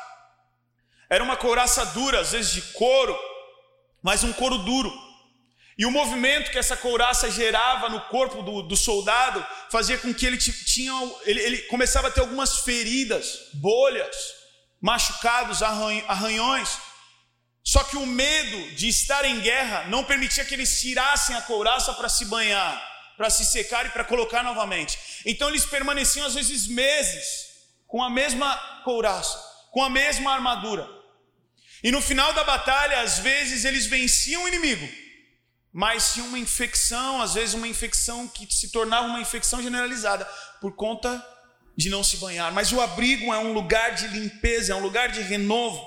era 1.09 1.23
uma 1.23 1.35
couraça 1.35 1.85
dura, 1.87 2.21
às 2.21 2.31
vezes 2.31 2.51
de 2.51 2.61
couro, 2.73 3.17
mas 4.01 4.23
um 4.23 4.31
couro 4.33 4.59
duro. 4.59 4.91
E 5.77 5.85
o 5.85 5.91
movimento 5.91 6.51
que 6.51 6.57
essa 6.57 6.77
couraça 6.77 7.31
gerava 7.31 7.89
no 7.89 8.01
corpo 8.01 8.43
do, 8.43 8.61
do 8.61 8.77
soldado 8.77 9.45
fazia 9.71 9.97
com 9.97 10.13
que 10.13 10.25
ele 10.25 10.37
tinha, 10.37 10.93
ele, 11.25 11.41
ele 11.41 11.57
começava 11.63 12.09
a 12.09 12.11
ter 12.11 12.21
algumas 12.21 12.59
feridas, 12.59 13.49
bolhas, 13.53 14.15
machucados, 14.79 15.63
arranhões. 15.63 16.77
Só 17.63 17.83
que 17.83 17.97
o 17.97 18.05
medo 18.05 18.75
de 18.75 18.87
estar 18.89 19.25
em 19.25 19.39
guerra 19.39 19.85
não 19.87 20.03
permitia 20.03 20.45
que 20.45 20.53
eles 20.53 20.79
tirassem 20.79 21.35
a 21.35 21.41
couraça 21.41 21.93
para 21.93 22.09
se 22.09 22.25
banhar, 22.25 22.79
para 23.17 23.29
se 23.29 23.45
secar 23.45 23.85
e 23.85 23.89
para 23.89 24.03
colocar 24.03 24.43
novamente. 24.43 24.99
Então 25.25 25.49
eles 25.49 25.65
permaneciam 25.65 26.27
às 26.27 26.35
vezes 26.35 26.67
meses 26.67 27.53
com 27.87 28.03
a 28.03 28.09
mesma 28.09 28.55
couraça, 28.83 29.39
com 29.71 29.81
a 29.81 29.89
mesma 29.89 30.33
armadura. 30.33 30.87
E 31.83 31.91
no 31.91 32.01
final 32.01 32.31
da 32.33 32.43
batalha, 32.43 33.01
às 33.01 33.19
vezes 33.19 33.65
eles 33.65 33.85
venciam 33.85 34.43
o 34.43 34.47
inimigo, 34.47 34.87
mas 35.73 36.13
tinha 36.13 36.25
uma 36.25 36.37
infecção, 36.37 37.19
às 37.19 37.33
vezes 37.33 37.55
uma 37.55 37.67
infecção 37.67 38.27
que 38.27 38.47
se 38.53 38.69
tornava 38.69 39.07
uma 39.07 39.19
infecção 39.19 39.59
generalizada 39.61 40.23
por 40.61 40.75
conta 40.75 41.25
de 41.75 41.89
não 41.89 42.03
se 42.03 42.17
banhar. 42.17 42.53
Mas 42.53 42.71
o 42.71 42.79
abrigo 42.79 43.33
é 43.33 43.39
um 43.39 43.53
lugar 43.53 43.95
de 43.95 44.07
limpeza, 44.07 44.73
é 44.73 44.75
um 44.75 44.81
lugar 44.81 45.09
de 45.09 45.21
renovo. 45.21 45.83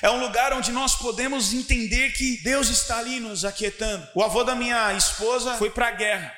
É 0.00 0.10
um 0.10 0.20
lugar 0.20 0.54
onde 0.54 0.72
nós 0.72 0.94
podemos 0.94 1.52
entender 1.52 2.12
que 2.12 2.38
Deus 2.42 2.70
está 2.70 2.98
ali 2.98 3.20
nos 3.20 3.44
aquietando. 3.44 4.08
O 4.14 4.22
avô 4.22 4.42
da 4.42 4.54
minha 4.54 4.94
esposa 4.94 5.56
foi 5.58 5.68
para 5.68 5.88
a 5.88 5.92
guerra. 5.92 6.34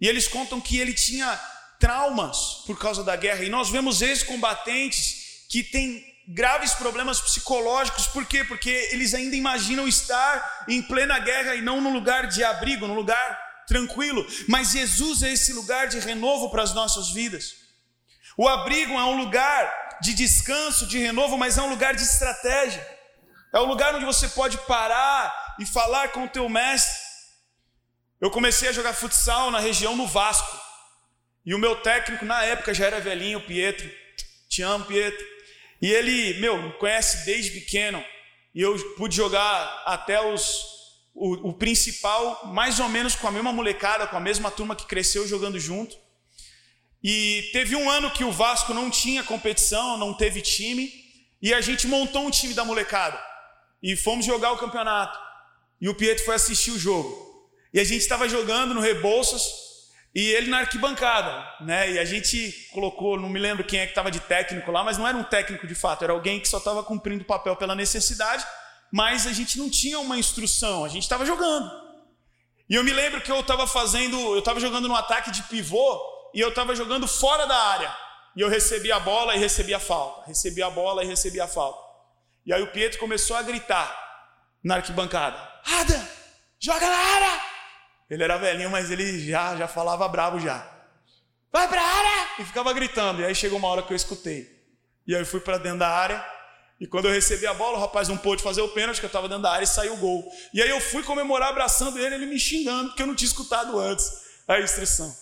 E 0.00 0.08
eles 0.08 0.26
contam 0.26 0.60
que 0.60 0.78
ele 0.78 0.94
tinha 0.94 1.38
traumas 1.78 2.62
por 2.66 2.78
causa 2.78 3.04
da 3.04 3.16
guerra. 3.16 3.44
E 3.44 3.50
nós 3.50 3.68
vemos 3.68 4.00
ex-combatentes 4.00 5.44
que 5.50 5.62
têm 5.62 6.13
graves 6.28 6.74
problemas 6.74 7.20
psicológicos. 7.20 8.06
Por 8.06 8.24
quê? 8.26 8.44
Porque 8.44 8.70
eles 8.92 9.14
ainda 9.14 9.36
imaginam 9.36 9.86
estar 9.86 10.64
em 10.68 10.82
plena 10.82 11.18
guerra 11.18 11.54
e 11.54 11.62
não 11.62 11.80
num 11.80 11.92
lugar 11.92 12.26
de 12.26 12.42
abrigo, 12.42 12.86
num 12.86 12.94
lugar 12.94 13.64
tranquilo. 13.66 14.26
Mas 14.48 14.72
Jesus 14.72 15.22
é 15.22 15.32
esse 15.32 15.52
lugar 15.52 15.88
de 15.88 15.98
renovo 15.98 16.50
para 16.50 16.62
as 16.62 16.74
nossas 16.74 17.10
vidas. 17.10 17.54
O 18.36 18.48
abrigo 18.48 18.92
é 18.92 19.04
um 19.04 19.16
lugar 19.16 19.98
de 20.00 20.14
descanso, 20.14 20.86
de 20.86 20.98
renovo, 20.98 21.38
mas 21.38 21.56
é 21.56 21.62
um 21.62 21.70
lugar 21.70 21.94
de 21.94 22.02
estratégia. 22.02 22.86
É 23.52 23.60
um 23.60 23.66
lugar 23.66 23.94
onde 23.94 24.04
você 24.04 24.28
pode 24.28 24.58
parar 24.58 25.56
e 25.60 25.66
falar 25.66 26.08
com 26.08 26.24
o 26.24 26.28
teu 26.28 26.48
mestre. 26.48 27.04
Eu 28.20 28.30
comecei 28.30 28.68
a 28.68 28.72
jogar 28.72 28.94
futsal 28.94 29.50
na 29.50 29.60
região 29.60 29.94
no 29.94 30.06
Vasco. 30.06 30.60
E 31.46 31.54
o 31.54 31.58
meu 31.58 31.76
técnico 31.76 32.24
na 32.24 32.42
época 32.42 32.72
já 32.72 32.86
era 32.86 33.00
velhinho, 33.00 33.40
Pietro. 33.40 33.88
Te 34.48 34.62
amo, 34.62 34.84
Pietro. 34.86 35.33
E 35.84 35.92
ele, 35.92 36.40
meu, 36.40 36.62
me 36.62 36.72
conhece 36.78 37.26
desde 37.26 37.50
pequeno. 37.50 38.02
E 38.54 38.62
eu 38.62 38.74
pude 38.94 39.14
jogar 39.14 39.82
até 39.84 40.18
os 40.18 40.64
o, 41.14 41.50
o, 41.50 41.52
principal, 41.52 42.46
mais 42.46 42.80
ou 42.80 42.88
menos 42.88 43.14
com 43.14 43.28
a 43.28 43.30
mesma 43.30 43.52
molecada, 43.52 44.06
com 44.06 44.16
a 44.16 44.20
mesma 44.28 44.50
turma 44.50 44.74
que 44.74 44.86
cresceu 44.86 45.28
jogando 45.28 45.60
junto. 45.60 45.94
E 47.02 47.50
teve 47.52 47.76
um 47.76 47.90
ano 47.90 48.10
que 48.10 48.24
o 48.24 48.32
Vasco 48.32 48.72
não 48.72 48.88
tinha 48.88 49.22
competição, 49.22 49.98
não 49.98 50.14
teve 50.14 50.40
time, 50.40 50.90
e 51.42 51.52
a 51.52 51.60
gente 51.60 51.86
montou 51.86 52.22
um 52.26 52.30
time 52.30 52.54
da 52.54 52.64
molecada. 52.64 53.22
E 53.82 53.94
fomos 53.94 54.24
jogar 54.24 54.52
o 54.52 54.58
campeonato. 54.58 55.18
E 55.82 55.86
o 55.86 55.94
Pietro 55.94 56.24
foi 56.24 56.34
assistir 56.34 56.70
o 56.70 56.78
jogo. 56.78 57.12
E 57.74 57.78
a 57.78 57.84
gente 57.84 58.00
estava 58.00 58.26
jogando 58.26 58.72
no 58.72 58.80
Rebouças, 58.80 59.44
e 60.14 60.28
ele 60.30 60.48
na 60.48 60.58
arquibancada, 60.58 61.44
né? 61.60 61.90
E 61.90 61.98
a 61.98 62.04
gente 62.04 62.68
colocou, 62.72 63.18
não 63.18 63.28
me 63.28 63.40
lembro 63.40 63.64
quem 63.64 63.80
é 63.80 63.84
que 63.84 63.90
estava 63.90 64.10
de 64.12 64.20
técnico 64.20 64.70
lá, 64.70 64.84
mas 64.84 64.96
não 64.96 65.08
era 65.08 65.16
um 65.16 65.24
técnico 65.24 65.66
de 65.66 65.74
fato, 65.74 66.04
era 66.04 66.12
alguém 66.12 66.38
que 66.38 66.46
só 66.46 66.58
estava 66.58 66.84
cumprindo 66.84 67.24
o 67.24 67.26
papel 67.26 67.56
pela 67.56 67.74
necessidade, 67.74 68.46
mas 68.92 69.26
a 69.26 69.32
gente 69.32 69.58
não 69.58 69.68
tinha 69.68 69.98
uma 69.98 70.16
instrução, 70.16 70.84
a 70.84 70.88
gente 70.88 71.02
estava 71.02 71.26
jogando. 71.26 71.68
E 72.70 72.76
eu 72.76 72.84
me 72.84 72.92
lembro 72.92 73.20
que 73.20 73.30
eu 73.30 73.40
estava 73.40 73.66
fazendo, 73.66 74.16
eu 74.16 74.38
estava 74.38 74.60
jogando 74.60 74.86
no 74.86 74.94
ataque 74.94 75.32
de 75.32 75.42
pivô 75.42 76.00
e 76.32 76.40
eu 76.40 76.50
estava 76.50 76.76
jogando 76.76 77.08
fora 77.08 77.44
da 77.46 77.56
área. 77.56 77.94
E 78.36 78.40
eu 78.40 78.48
recebi 78.48 78.92
a 78.92 79.00
bola 79.00 79.34
e 79.34 79.38
recebi 79.38 79.74
a 79.74 79.80
falta, 79.80 80.28
recebi 80.28 80.62
a 80.62 80.70
bola 80.70 81.02
e 81.02 81.06
recebi 81.06 81.40
a 81.40 81.48
falta. 81.48 81.78
E 82.46 82.52
aí 82.52 82.62
o 82.62 82.70
Pietro 82.70 82.98
começou 83.00 83.36
a 83.36 83.42
gritar 83.42 83.94
na 84.62 84.76
arquibancada: 84.76 85.36
Ada, 85.64 86.08
joga 86.60 86.88
na 86.88 86.96
área! 86.96 87.53
Ele 88.14 88.22
era 88.22 88.38
velhinho, 88.38 88.70
mas 88.70 88.92
ele 88.92 89.28
já, 89.28 89.56
já 89.56 89.66
falava 89.66 90.06
bravo 90.06 90.38
já. 90.38 90.64
Vai 91.52 91.66
pra 91.66 91.82
área! 91.82 92.28
E 92.38 92.44
ficava 92.44 92.72
gritando. 92.72 93.20
E 93.20 93.24
aí 93.24 93.34
chegou 93.34 93.58
uma 93.58 93.66
hora 93.66 93.82
que 93.82 93.92
eu 93.92 93.96
escutei. 93.96 94.48
E 95.04 95.12
aí 95.12 95.20
eu 95.20 95.26
fui 95.26 95.40
para 95.40 95.58
dentro 95.58 95.80
da 95.80 95.88
área. 95.88 96.24
E 96.80 96.86
quando 96.86 97.06
eu 97.06 97.12
recebi 97.12 97.44
a 97.44 97.52
bola, 97.52 97.76
o 97.76 97.80
rapaz 97.80 98.08
não 98.08 98.16
pôde 98.16 98.40
fazer 98.40 98.60
o 98.60 98.68
pênalti, 98.68 99.00
que 99.00 99.06
eu 99.06 99.08
estava 99.08 99.28
dentro 99.28 99.42
da 99.42 99.50
área 99.50 99.64
e 99.64 99.66
saiu 99.66 99.94
o 99.94 99.96
gol. 99.96 100.24
E 100.52 100.62
aí 100.62 100.70
eu 100.70 100.80
fui 100.80 101.02
comemorar 101.02 101.48
abraçando 101.48 101.98
ele, 101.98 102.14
ele 102.14 102.26
me 102.26 102.38
xingando, 102.38 102.90
porque 102.90 103.02
eu 103.02 103.06
não 103.08 103.16
tinha 103.16 103.26
escutado 103.26 103.80
antes 103.80 104.12
a 104.46 104.60
instrução. 104.60 105.12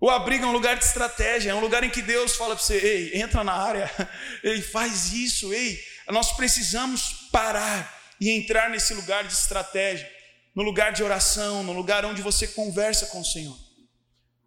O 0.00 0.08
abrigo 0.08 0.46
é 0.46 0.48
um 0.48 0.52
lugar 0.52 0.76
de 0.76 0.84
estratégia, 0.84 1.50
é 1.50 1.54
um 1.54 1.60
lugar 1.60 1.84
em 1.84 1.90
que 1.90 2.00
Deus 2.00 2.36
fala 2.36 2.56
para 2.56 2.64
você: 2.64 2.76
ei, 2.76 3.20
entra 3.20 3.44
na 3.44 3.52
área, 3.52 3.90
ei, 4.42 4.62
faz 4.62 5.12
isso, 5.12 5.52
ei. 5.52 5.78
Nós 6.08 6.32
precisamos 6.32 7.28
parar 7.30 8.00
e 8.18 8.30
entrar 8.30 8.70
nesse 8.70 8.94
lugar 8.94 9.24
de 9.24 9.34
estratégia 9.34 10.08
no 10.54 10.62
lugar 10.62 10.92
de 10.92 11.02
oração, 11.02 11.62
no 11.62 11.72
lugar 11.72 12.04
onde 12.04 12.22
você 12.22 12.46
conversa 12.48 13.06
com 13.06 13.20
o 13.20 13.24
Senhor. 13.24 13.56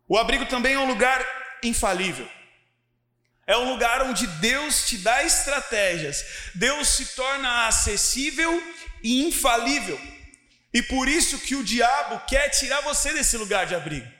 O 0.07 0.17
abrigo 0.17 0.45
também 0.45 0.73
é 0.73 0.79
um 0.79 0.87
lugar 0.87 1.25
infalível. 1.63 2.29
É 3.47 3.57
um 3.57 3.71
lugar 3.71 4.01
onde 4.03 4.25
Deus 4.27 4.87
te 4.87 4.97
dá 4.97 5.23
estratégias. 5.23 6.23
Deus 6.55 6.89
se 6.89 7.15
torna 7.15 7.67
acessível 7.67 8.61
e 9.03 9.23
infalível. 9.25 9.99
E 10.73 10.81
por 10.81 11.07
isso 11.07 11.39
que 11.39 11.55
o 11.55 11.63
diabo 11.63 12.21
quer 12.27 12.49
tirar 12.49 12.81
você 12.81 13.13
desse 13.13 13.37
lugar 13.37 13.65
de 13.65 13.75
abrigo. 13.75 14.11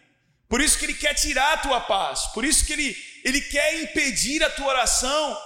Por 0.47 0.61
isso 0.61 0.77
que 0.77 0.85
ele 0.85 0.93
quer 0.93 1.13
tirar 1.13 1.53
a 1.53 1.57
tua 1.57 1.81
paz. 1.81 2.27
Por 2.27 2.45
isso 2.45 2.65
que 2.65 2.73
ele, 2.73 2.95
ele 3.23 3.41
quer 3.41 3.81
impedir 3.81 4.43
a 4.43 4.49
tua 4.49 4.67
oração. 4.67 5.37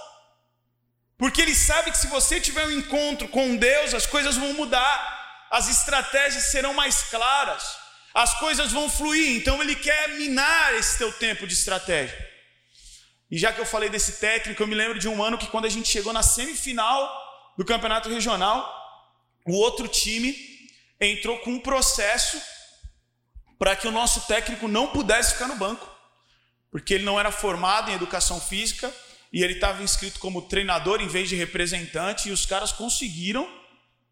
Porque 1.18 1.42
ele 1.42 1.56
sabe 1.56 1.92
que 1.92 1.98
se 1.98 2.08
você 2.08 2.40
tiver 2.40 2.66
um 2.66 2.72
encontro 2.72 3.28
com 3.28 3.56
Deus, 3.56 3.94
as 3.94 4.06
coisas 4.06 4.38
vão 4.38 4.54
mudar 4.54 5.19
as 5.50 5.68
estratégias 5.68 6.52
serão 6.52 6.74
mais 6.74 7.04
claras, 7.04 7.64
as 8.14 8.38
coisas 8.40 8.72
vão 8.72 8.90
fluir. 8.90 9.38
Então 9.38 9.62
ele 9.62 9.76
quer 9.76 10.10
minar 10.10 10.74
esse 10.76 10.98
teu 10.98 11.12
tempo 11.12 11.48
de 11.48 11.54
estratégia. 11.54 12.30
E 13.32 13.38
já 13.38 13.54
que 13.54 13.62
eu 13.62 13.66
falei 13.66 13.90
desse 13.90 14.14
técnico, 14.14 14.62
eu 14.62 14.68
me 14.68 14.76
lembro 14.76 14.98
de 14.98 15.08
um 15.08 15.24
ano 15.24 15.38
que 15.38 15.48
quando 15.48 15.66
a 15.66 15.70
gente 15.70 15.88
chegou 15.88 16.12
na 16.12 16.24
semifinal 16.24 17.54
do 17.58 17.66
campeonato 17.66 18.10
regional, 18.10 18.68
o 19.46 19.54
outro 19.56 19.88
time 19.88 20.36
entrou 21.00 21.38
com 21.40 21.52
um 21.52 21.60
processo 21.60 22.42
para 23.58 23.76
que 23.76 23.88
o 23.88 23.92
nosso 23.92 24.22
técnico 24.22 24.68
não 24.68 24.88
pudesse 24.88 25.34
ficar 25.34 25.48
no 25.48 25.56
banco, 25.56 25.90
porque 26.72 26.94
ele 26.94 27.04
não 27.04 27.20
era 27.20 27.32
formado 27.32 27.92
em 27.92 27.94
educação 27.94 28.40
física 28.40 28.94
e 29.32 29.44
ele 29.44 29.54
estava 29.54 29.84
inscrito 29.84 30.20
como 30.20 30.44
treinador 30.44 31.02
em 31.02 31.08
vez 31.08 31.30
de 31.30 31.36
representante, 31.36 32.30
e 32.30 32.32
os 32.32 32.46
caras 32.46 32.72
conseguiram 32.72 33.48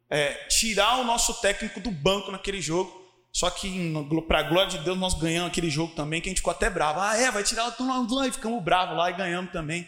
é, 0.10 0.34
tirar 0.48 1.00
o 1.00 1.04
nosso 1.04 1.34
técnico 1.42 1.80
do 1.80 1.92
banco 1.92 2.32
naquele 2.32 2.62
jogo. 2.62 3.06
Só 3.32 3.50
que, 3.50 3.94
para 4.28 4.44
glória 4.44 4.72
de 4.72 4.80
Deus, 4.80 4.98
nós 4.98 5.14
ganhamos 5.14 5.52
aquele 5.52 5.70
jogo 5.70 5.94
também, 5.94 6.20
que 6.20 6.28
a 6.28 6.32
gente 6.32 6.40
ficou 6.40 6.52
até 6.52 6.70
bravo. 6.70 7.00
Ah, 7.00 7.16
é, 7.16 7.30
vai 7.30 7.44
tirar 7.44 7.68
o 7.80 8.16
lá 8.16 8.28
e 8.28 8.32
ficamos 8.32 8.64
bravos 8.64 8.98
lá 8.98 9.12
e 9.12 9.14
ganhamos 9.14 9.52
também. 9.52 9.88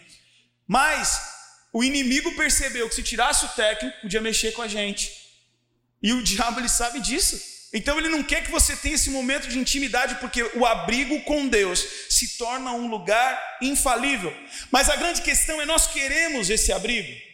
Mas 0.68 1.20
o 1.74 1.84
inimigo 1.84 2.36
percebeu 2.36 2.88
que 2.88 2.96
se 2.96 3.02
tirasse 3.02 3.46
o 3.46 3.50
técnico, 3.50 4.02
podia 4.02 4.22
mexer 4.22 4.52
com 4.52 4.62
a 4.62 4.68
gente. 4.68 5.12
E 6.02 6.14
o 6.14 6.22
diabo 6.24 6.60
ele 6.60 6.70
sabe 6.70 7.00
disso. 7.00 7.40
Então 7.74 7.98
ele 7.98 8.10
não 8.10 8.24
quer 8.24 8.44
que 8.44 8.52
você 8.52 8.76
tenha 8.76 8.96
esse 8.96 9.12
momento 9.12 9.48
de 9.48 9.58
intimidade, 9.58 10.16
porque 10.16 10.44
o 10.56 10.66
abrigo 10.66 11.22
com 11.22 11.48
Deus 11.48 11.86
se 12.10 12.38
torna 12.38 12.72
um 12.72 12.88
lugar 12.88 13.40
infalível. 13.62 14.36
Mas 14.72 14.90
a 14.90 14.96
grande 14.96 15.22
questão 15.22 15.62
é: 15.62 15.66
nós 15.66 15.88
queremos 15.88 16.50
esse 16.50 16.72
abrigo. 16.72 17.29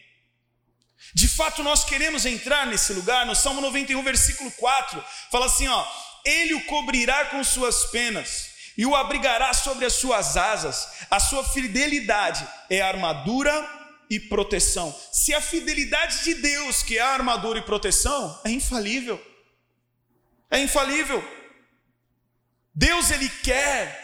De 1.16 1.30
fato, 1.30 1.64
nós 1.64 1.86
queremos 1.86 2.26
entrar 2.26 2.68
nesse 2.68 2.92
lugar. 2.92 3.26
No 3.26 3.34
Salmo 3.34 3.62
91, 3.62 4.04
versículo 4.04 4.52
4, 4.52 5.02
fala 5.32 5.46
assim: 5.46 5.66
ó, 5.66 5.88
Ele 6.26 6.54
o 6.56 6.66
cobrirá 6.66 7.28
com 7.28 7.42
suas 7.42 7.86
penas 7.86 8.50
e 8.78 8.86
o 8.86 8.94
abrigará 8.94 9.54
sobre 9.54 9.86
as 9.86 9.94
suas 9.94 10.36
asas. 10.36 10.90
A 11.10 11.18
sua 11.18 11.42
fidelidade 11.46 12.46
é 12.70 12.82
armadura 12.82 13.54
e 14.10 14.20
proteção. 14.20 14.94
Se 15.10 15.34
a 15.34 15.40
fidelidade 15.40 16.22
de 16.26 16.34
Deus, 16.34 16.84
que 16.84 16.98
é 16.98 17.02
a 17.02 17.14
armadura 17.14 17.60
e 17.60 17.62
proteção, 17.62 18.38
é 18.44 18.52
infalível. 18.52 19.26
É 20.52 20.60
infalível. 20.60 21.24
Deus 22.74 23.10
ele 23.10 23.30
quer 23.30 24.04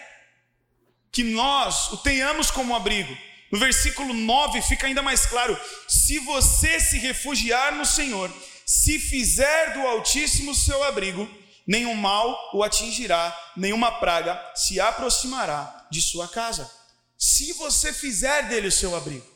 que 1.12 1.26
nós 1.26 1.92
o 1.92 1.98
tenhamos 1.98 2.50
como 2.50 2.74
abrigo. 2.74 3.18
No 3.52 3.60
versículo 3.60 4.14
9 4.14 4.62
fica 4.62 4.88
ainda 4.88 5.02
mais 5.02 5.26
claro: 5.26 5.60
se 5.88 6.20
você 6.20 6.80
se 6.80 6.98
refugiar 6.98 7.76
no 7.76 7.86
Senhor, 7.86 8.32
se 8.66 8.98
fizer 8.98 9.74
do 9.74 9.86
Altíssimo 9.86 10.56
seu 10.56 10.82
abrigo, 10.84 11.30
nenhum 11.68 11.94
mal 11.94 12.52
o 12.54 12.64
atingirá, 12.64 13.38
nenhuma 13.58 13.92
praga 14.00 14.40
se 14.56 14.80
aproximará 14.80 15.88
de 15.92 16.02
sua 16.02 16.28
casa. 16.28 16.72
Se 17.18 17.54
você 17.54 17.94
fizer 17.94 18.48
dele 18.48 18.68
o 18.68 18.72
seu 18.72 18.96
abrigo, 18.96 19.30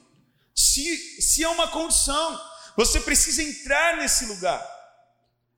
se, 0.55 1.21
se 1.21 1.43
é 1.43 1.49
uma 1.49 1.67
condição, 1.67 2.39
você 2.77 2.99
precisa 2.99 3.43
entrar 3.43 3.97
nesse 3.97 4.25
lugar. 4.25 4.65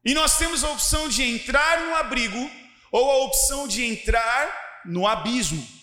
E 0.04 0.14
nós 0.14 0.38
temos 0.38 0.64
a 0.64 0.70
opção 0.70 1.08
de 1.08 1.24
entrar 1.24 1.82
no 1.82 1.96
abrigo 1.96 2.50
ou 2.92 3.12
a 3.12 3.26
opção 3.26 3.68
de 3.68 3.84
entrar 3.86 4.82
no 4.86 5.06
abismo. 5.06 5.77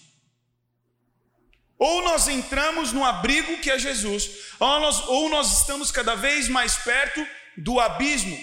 Ou 1.84 2.02
nós 2.02 2.28
entramos 2.28 2.92
no 2.92 3.04
abrigo 3.04 3.58
que 3.58 3.70
é 3.70 3.78
Jesus, 3.78 4.30
ou 4.58 4.80
nós, 4.80 5.06
ou 5.06 5.28
nós 5.28 5.58
estamos 5.58 5.90
cada 5.90 6.14
vez 6.14 6.48
mais 6.48 6.76
perto 6.76 7.22
do 7.58 7.78
abismo. 7.78 8.42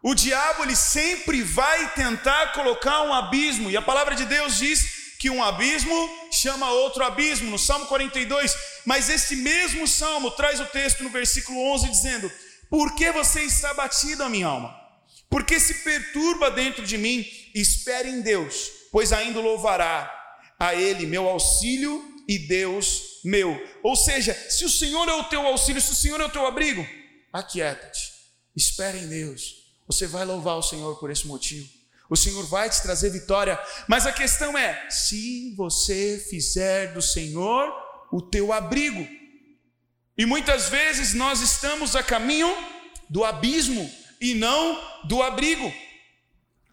O 0.00 0.14
diabo 0.14 0.62
ele 0.62 0.76
sempre 0.76 1.42
vai 1.42 1.92
tentar 1.94 2.52
colocar 2.52 3.02
um 3.02 3.12
abismo, 3.12 3.68
e 3.68 3.76
a 3.76 3.82
palavra 3.82 4.14
de 4.14 4.24
Deus 4.26 4.58
diz 4.58 5.16
que 5.18 5.28
um 5.28 5.42
abismo 5.42 6.08
chama 6.30 6.70
outro 6.70 7.02
abismo, 7.02 7.50
no 7.50 7.58
Salmo 7.58 7.86
42. 7.86 8.54
Mas 8.84 9.10
esse 9.10 9.34
mesmo 9.34 9.84
salmo 9.88 10.30
traz 10.30 10.60
o 10.60 10.66
texto 10.66 11.02
no 11.02 11.10
versículo 11.10 11.58
11 11.72 11.88
dizendo: 11.88 12.30
Por 12.70 12.94
que 12.94 13.10
você 13.10 13.42
está 13.42 13.74
batido, 13.74 14.22
a 14.22 14.28
minha 14.28 14.46
alma? 14.46 14.72
Por 15.28 15.42
que 15.42 15.58
se 15.58 15.82
perturba 15.82 16.48
dentro 16.48 16.86
de 16.86 16.96
mim? 16.96 17.26
Espere 17.52 18.08
em 18.08 18.20
Deus, 18.20 18.70
pois 18.92 19.12
ainda 19.12 19.40
louvará 19.40 20.08
a 20.60 20.76
Ele 20.76 21.06
meu 21.06 21.28
auxílio 21.28 22.14
e 22.26 22.38
Deus 22.38 23.20
meu. 23.24 23.56
Ou 23.82 23.96
seja, 23.96 24.34
se 24.48 24.64
o 24.64 24.70
Senhor 24.70 25.08
é 25.08 25.12
o 25.14 25.24
teu 25.24 25.46
auxílio, 25.46 25.80
se 25.80 25.92
o 25.92 25.96
Senhor 25.96 26.20
é 26.20 26.24
o 26.24 26.30
teu 26.30 26.46
abrigo, 26.46 26.86
aquieta-te, 27.32 28.12
espere 28.54 28.98
em 28.98 29.08
Deus. 29.08 29.66
Você 29.86 30.06
vai 30.06 30.24
louvar 30.24 30.56
o 30.56 30.62
Senhor 30.62 30.98
por 30.98 31.10
esse 31.10 31.26
motivo. 31.26 31.68
O 32.08 32.16
Senhor 32.16 32.44
vai 32.46 32.70
te 32.70 32.80
trazer 32.82 33.10
vitória, 33.10 33.58
mas 33.88 34.06
a 34.06 34.12
questão 34.12 34.56
é: 34.56 34.88
se 34.90 35.54
você 35.56 36.24
fizer 36.30 36.92
do 36.92 37.02
Senhor 37.02 37.72
o 38.12 38.22
teu 38.22 38.52
abrigo. 38.52 39.06
E 40.16 40.24
muitas 40.24 40.68
vezes 40.68 41.12
nós 41.14 41.40
estamos 41.40 41.94
a 41.94 42.02
caminho 42.02 42.48
do 43.08 43.24
abismo 43.24 43.90
e 44.20 44.34
não 44.34 44.80
do 45.04 45.22
abrigo. 45.22 45.72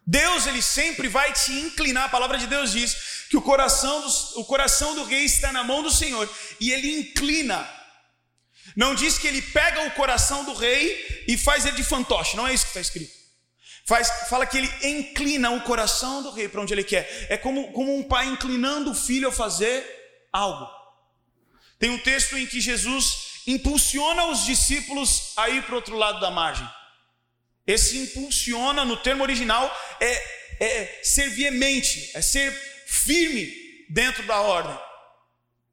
Deus 0.06 0.48
ele 0.48 0.62
sempre 0.62 1.08
vai 1.08 1.32
te 1.34 1.52
inclinar. 1.52 2.06
A 2.06 2.10
palavra 2.10 2.38
de 2.38 2.48
Deus 2.48 2.72
diz 2.72 3.13
que 3.34 3.38
o 3.38 3.42
coração, 3.42 4.00
do, 4.00 4.42
o 4.42 4.46
coração 4.46 4.94
do 4.94 5.04
rei 5.06 5.26
está 5.26 5.52
na 5.52 5.64
mão 5.64 5.82
do 5.82 5.90
Senhor 5.90 6.30
e 6.60 6.72
ele 6.72 7.00
inclina. 7.00 7.68
Não 8.76 8.94
diz 8.94 9.18
que 9.18 9.28
ele 9.28 9.42
pega 9.42 9.88
o 9.88 9.92
coração 9.94 10.46
do 10.46 10.54
rei 10.54 11.26
e 11.28 11.36
faz 11.36 11.66
ele 11.66 11.76
de 11.76 11.84
fantoche, 11.84 12.38
não 12.38 12.48
é 12.48 12.54
isso 12.54 12.66
que 12.66 12.70
está 12.70 12.82
escrito. 12.82 13.12
Faz, 13.88 14.08
fala 14.30 14.46
que 14.46 14.56
ele 14.56 14.72
inclina 14.84 15.50
o 15.50 15.62
coração 15.62 16.22
do 16.22 16.30
rei 16.30 16.48
para 16.48 16.62
onde 16.62 16.76
ele 16.76 16.84
quer. 16.84 17.26
É 17.28 17.36
como, 17.36 17.72
como 17.74 17.98
um 17.98 18.04
pai 18.04 18.28
inclinando 18.28 18.92
o 18.92 18.96
filho 18.96 19.30
a 19.30 19.32
fazer 19.32 19.84
algo. 20.32 20.70
Tem 21.80 21.90
um 21.90 21.98
texto 21.98 22.38
em 22.38 22.46
que 22.46 22.62
Jesus 22.62 23.42
impulsiona 23.48 24.26
os 24.26 24.46
discípulos 24.46 25.34
a 25.36 25.50
ir 25.50 25.64
para 25.64 25.74
o 25.74 25.78
outro 25.78 25.98
lado 25.98 26.20
da 26.20 26.30
margem. 26.30 26.70
Esse 27.66 27.98
impulsiona, 27.98 28.86
no 28.86 28.98
termo 28.98 29.24
original, 29.24 29.76
é, 30.00 30.64
é 30.64 31.00
ser 31.02 31.32
veemente, 31.32 32.12
é 32.14 32.22
ser 32.22 32.73
firme 32.94 33.52
dentro 33.90 34.24
da 34.24 34.40
ordem. 34.40 34.78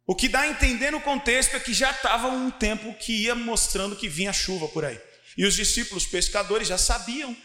O 0.07 0.15
que 0.15 0.29
dá 0.29 0.41
a 0.41 0.49
entender 0.49 0.91
no 0.91 1.01
contexto 1.01 1.55
é 1.55 1.61
que 1.61 1.73
já 1.73 1.91
estava 1.91 2.29
um 2.29 2.51
tempo 2.51 2.95
que 2.95 3.25
ia 3.25 3.35
mostrando 3.35 3.95
que 3.95 4.09
vinha 4.09 4.33
chuva 4.33 4.67
por 4.69 4.85
aí. 4.85 5.01
E 5.37 5.45
os 5.45 5.55
discípulos 5.55 6.07
pescadores 6.07 6.67
já 6.67 6.79
sabiam 6.79 7.37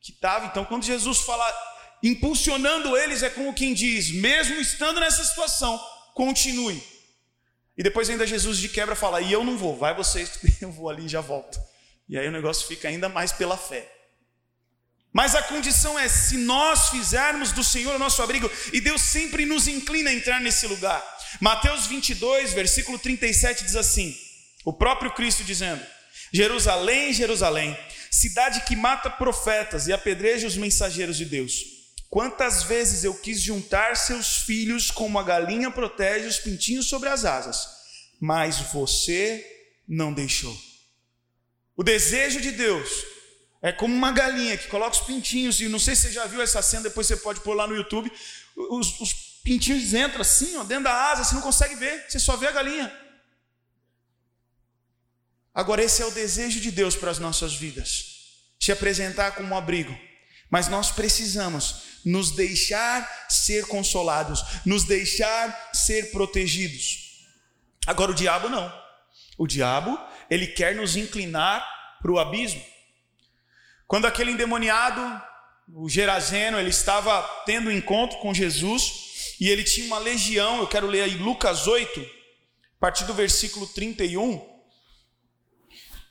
que 0.00 0.12
estava. 0.12 0.46
Então, 0.46 0.64
quando 0.64 0.84
Jesus 0.84 1.20
fala, 1.20 1.46
impulsionando 2.02 2.96
eles, 2.96 3.22
é 3.22 3.30
como 3.30 3.54
quem 3.54 3.72
diz: 3.72 4.10
mesmo 4.10 4.56
estando 4.56 5.00
nessa 5.00 5.24
situação, 5.24 5.80
continue. 6.14 6.82
E 7.78 7.82
depois 7.82 8.10
ainda 8.10 8.26
Jesus 8.26 8.58
de 8.58 8.68
quebra 8.68 8.94
fala: 8.94 9.22
e 9.22 9.32
eu 9.32 9.42
não 9.44 9.56
vou, 9.56 9.76
vai 9.76 9.94
vocês, 9.94 10.38
eu 10.60 10.70
vou 10.70 10.90
ali 10.90 11.06
e 11.06 11.08
já 11.08 11.20
volto. 11.20 11.58
E 12.08 12.18
aí 12.18 12.28
o 12.28 12.32
negócio 12.32 12.66
fica 12.66 12.88
ainda 12.88 13.08
mais 13.08 13.32
pela 13.32 13.56
fé. 13.56 13.99
Mas 15.12 15.34
a 15.34 15.42
condição 15.42 15.98
é 15.98 16.08
se 16.08 16.36
nós 16.36 16.90
fizermos 16.90 17.52
do 17.52 17.64
Senhor 17.64 17.94
o 17.94 17.98
nosso 17.98 18.22
abrigo, 18.22 18.50
e 18.72 18.80
Deus 18.80 19.02
sempre 19.02 19.44
nos 19.44 19.66
inclina 19.66 20.10
a 20.10 20.14
entrar 20.14 20.40
nesse 20.40 20.66
lugar. 20.66 21.04
Mateus 21.40 21.86
22, 21.86 22.52
versículo 22.52 22.98
37 22.98 23.64
diz 23.64 23.76
assim: 23.76 24.16
o 24.64 24.72
próprio 24.72 25.12
Cristo 25.12 25.42
dizendo: 25.42 25.84
Jerusalém, 26.32 27.12
Jerusalém, 27.12 27.76
cidade 28.10 28.60
que 28.62 28.76
mata 28.76 29.10
profetas 29.10 29.86
e 29.86 29.92
apedreja 29.92 30.46
os 30.46 30.56
mensageiros 30.56 31.16
de 31.16 31.24
Deus. 31.24 31.80
Quantas 32.08 32.64
vezes 32.64 33.04
eu 33.04 33.14
quis 33.14 33.40
juntar 33.40 33.96
seus 33.96 34.38
filhos 34.38 34.90
como 34.90 35.18
a 35.18 35.22
galinha 35.22 35.70
protege 35.70 36.26
os 36.26 36.38
pintinhos 36.38 36.88
sobre 36.88 37.08
as 37.08 37.24
asas, 37.24 37.66
mas 38.20 38.58
você 38.72 39.46
não 39.88 40.12
deixou. 40.12 40.56
O 41.76 41.82
desejo 41.82 42.40
de 42.40 42.50
Deus 42.50 42.90
é 43.62 43.72
como 43.72 43.94
uma 43.94 44.10
galinha 44.10 44.56
que 44.56 44.68
coloca 44.68 44.96
os 44.96 45.02
pintinhos, 45.02 45.60
e 45.60 45.68
não 45.68 45.78
sei 45.78 45.94
se 45.94 46.02
você 46.02 46.12
já 46.12 46.26
viu 46.26 46.40
essa 46.40 46.62
cena, 46.62 46.84
depois 46.84 47.06
você 47.06 47.16
pode 47.16 47.40
pôr 47.40 47.54
lá 47.54 47.66
no 47.66 47.76
YouTube. 47.76 48.10
Os, 48.56 49.00
os 49.00 49.12
pintinhos 49.44 49.92
entram 49.92 50.22
assim, 50.22 50.56
ó, 50.56 50.64
dentro 50.64 50.84
da 50.84 51.10
asa, 51.12 51.24
você 51.24 51.34
não 51.34 51.42
consegue 51.42 51.74
ver, 51.74 52.06
você 52.08 52.18
só 52.18 52.36
vê 52.36 52.46
a 52.46 52.52
galinha. 52.52 52.90
Agora, 55.54 55.82
esse 55.82 56.00
é 56.00 56.06
o 56.06 56.10
desejo 56.10 56.60
de 56.60 56.70
Deus 56.70 56.96
para 56.96 57.10
as 57.10 57.18
nossas 57.18 57.54
vidas 57.54 58.18
te 58.58 58.70
apresentar 58.70 59.32
como 59.32 59.48
um 59.48 59.56
abrigo, 59.56 59.98
mas 60.50 60.68
nós 60.68 60.90
precisamos 60.90 61.82
nos 62.04 62.30
deixar 62.30 63.26
ser 63.28 63.66
consolados, 63.66 64.42
nos 64.64 64.84
deixar 64.84 65.70
ser 65.72 66.10
protegidos. 66.12 67.26
Agora, 67.86 68.12
o 68.12 68.14
diabo 68.14 68.48
não. 68.48 68.72
O 69.36 69.46
diabo, 69.46 69.98
ele 70.30 70.46
quer 70.46 70.74
nos 70.74 70.96
inclinar 70.96 71.66
para 72.00 72.12
o 72.12 72.18
abismo. 72.18 72.62
Quando 73.90 74.06
aquele 74.06 74.30
endemoniado, 74.30 75.00
o 75.74 75.88
Gerazeno, 75.88 76.60
ele 76.60 76.70
estava 76.70 77.22
tendo 77.44 77.70
um 77.70 77.72
encontro 77.72 78.18
com 78.20 78.32
Jesus 78.32 79.34
e 79.40 79.48
ele 79.48 79.64
tinha 79.64 79.84
uma 79.84 79.98
legião, 79.98 80.60
eu 80.60 80.68
quero 80.68 80.86
ler 80.86 81.02
aí 81.02 81.14
Lucas 81.14 81.66
8, 81.66 82.00
a 82.00 82.78
partir 82.78 83.04
do 83.04 83.12
versículo 83.12 83.66
31, 83.66 84.48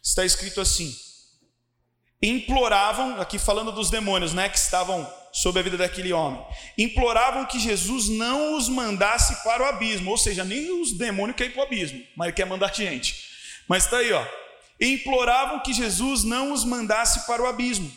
está 0.03 0.25
escrito 0.25 0.59
assim: 0.59 0.93
imploravam, 2.21 3.21
aqui 3.21 3.39
falando 3.39 3.71
dos 3.71 3.89
demônios, 3.89 4.33
né, 4.33 4.49
que 4.49 4.57
estavam 4.57 5.09
sobre 5.31 5.61
a 5.61 5.63
vida 5.63 5.77
daquele 5.77 6.11
homem, 6.11 6.45
imploravam 6.77 7.45
que 7.45 7.61
Jesus 7.61 8.09
não 8.09 8.57
os 8.57 8.67
mandasse 8.67 9.41
para 9.41 9.63
o 9.63 9.65
abismo, 9.65 10.11
ou 10.11 10.17
seja, 10.17 10.43
nem 10.43 10.81
os 10.81 10.91
demônios 10.91 11.37
querem 11.37 11.53
para 11.53 11.61
o 11.61 11.65
abismo, 11.65 12.05
mas 12.17 12.27
ele 12.27 12.35
quer 12.35 12.45
mandar 12.45 12.75
gente. 12.75 13.15
Mas 13.69 13.85
está 13.85 13.99
aí, 13.99 14.11
ó. 14.11 14.38
Imploravam 14.79 15.61
que 15.61 15.73
Jesus 15.73 16.23
não 16.23 16.51
os 16.51 16.63
mandasse 16.63 17.25
para 17.25 17.41
o 17.41 17.45
abismo. 17.45 17.91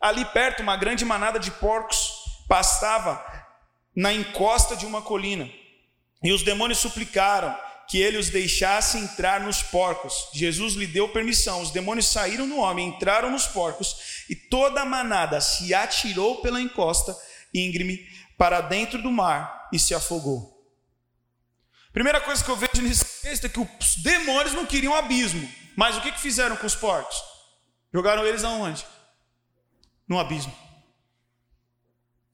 Ali 0.00 0.24
perto, 0.26 0.62
uma 0.62 0.76
grande 0.76 1.04
manada 1.04 1.38
de 1.38 1.50
porcos 1.50 2.10
pastava 2.48 3.24
na 3.94 4.12
encosta 4.12 4.76
de 4.76 4.86
uma 4.86 5.02
colina. 5.02 5.50
E 6.22 6.32
os 6.32 6.42
demônios 6.42 6.78
suplicaram: 6.78 7.56
que 7.88 7.98
ele 7.98 8.18
os 8.18 8.28
deixasse 8.28 8.98
entrar 8.98 9.40
nos 9.40 9.62
porcos. 9.62 10.28
Jesus 10.34 10.74
lhe 10.74 10.86
deu 10.86 11.08
permissão. 11.08 11.62
Os 11.62 11.70
demônios 11.70 12.06
saíram 12.06 12.46
no 12.46 12.58
homem, 12.58 12.88
entraram 12.88 13.30
nos 13.30 13.46
porcos, 13.46 14.24
e 14.28 14.36
toda 14.36 14.82
a 14.82 14.86
manada 14.86 15.40
se 15.40 15.72
atirou 15.72 16.42
pela 16.42 16.60
encosta 16.60 17.16
íngreme 17.52 18.06
para 18.36 18.60
dentro 18.60 19.00
do 19.00 19.10
mar 19.10 19.68
e 19.72 19.78
se 19.78 19.94
afogou. 19.94 20.54
Primeira 21.90 22.20
coisa 22.20 22.44
que 22.44 22.50
eu 22.50 22.56
vejo 22.56 22.82
nesse 22.82 23.22
texto 23.22 23.46
é 23.46 23.48
que 23.48 23.58
os 23.58 23.96
demônios 24.02 24.52
não 24.52 24.66
queriam 24.66 24.94
abismo. 24.94 25.50
Mas 25.78 25.96
o 25.96 26.00
que, 26.00 26.10
que 26.10 26.20
fizeram 26.20 26.56
com 26.56 26.66
os 26.66 26.74
porcos? 26.74 27.22
Jogaram 27.94 28.26
eles 28.26 28.42
aonde? 28.42 28.84
No 30.08 30.18
abismo. 30.18 30.52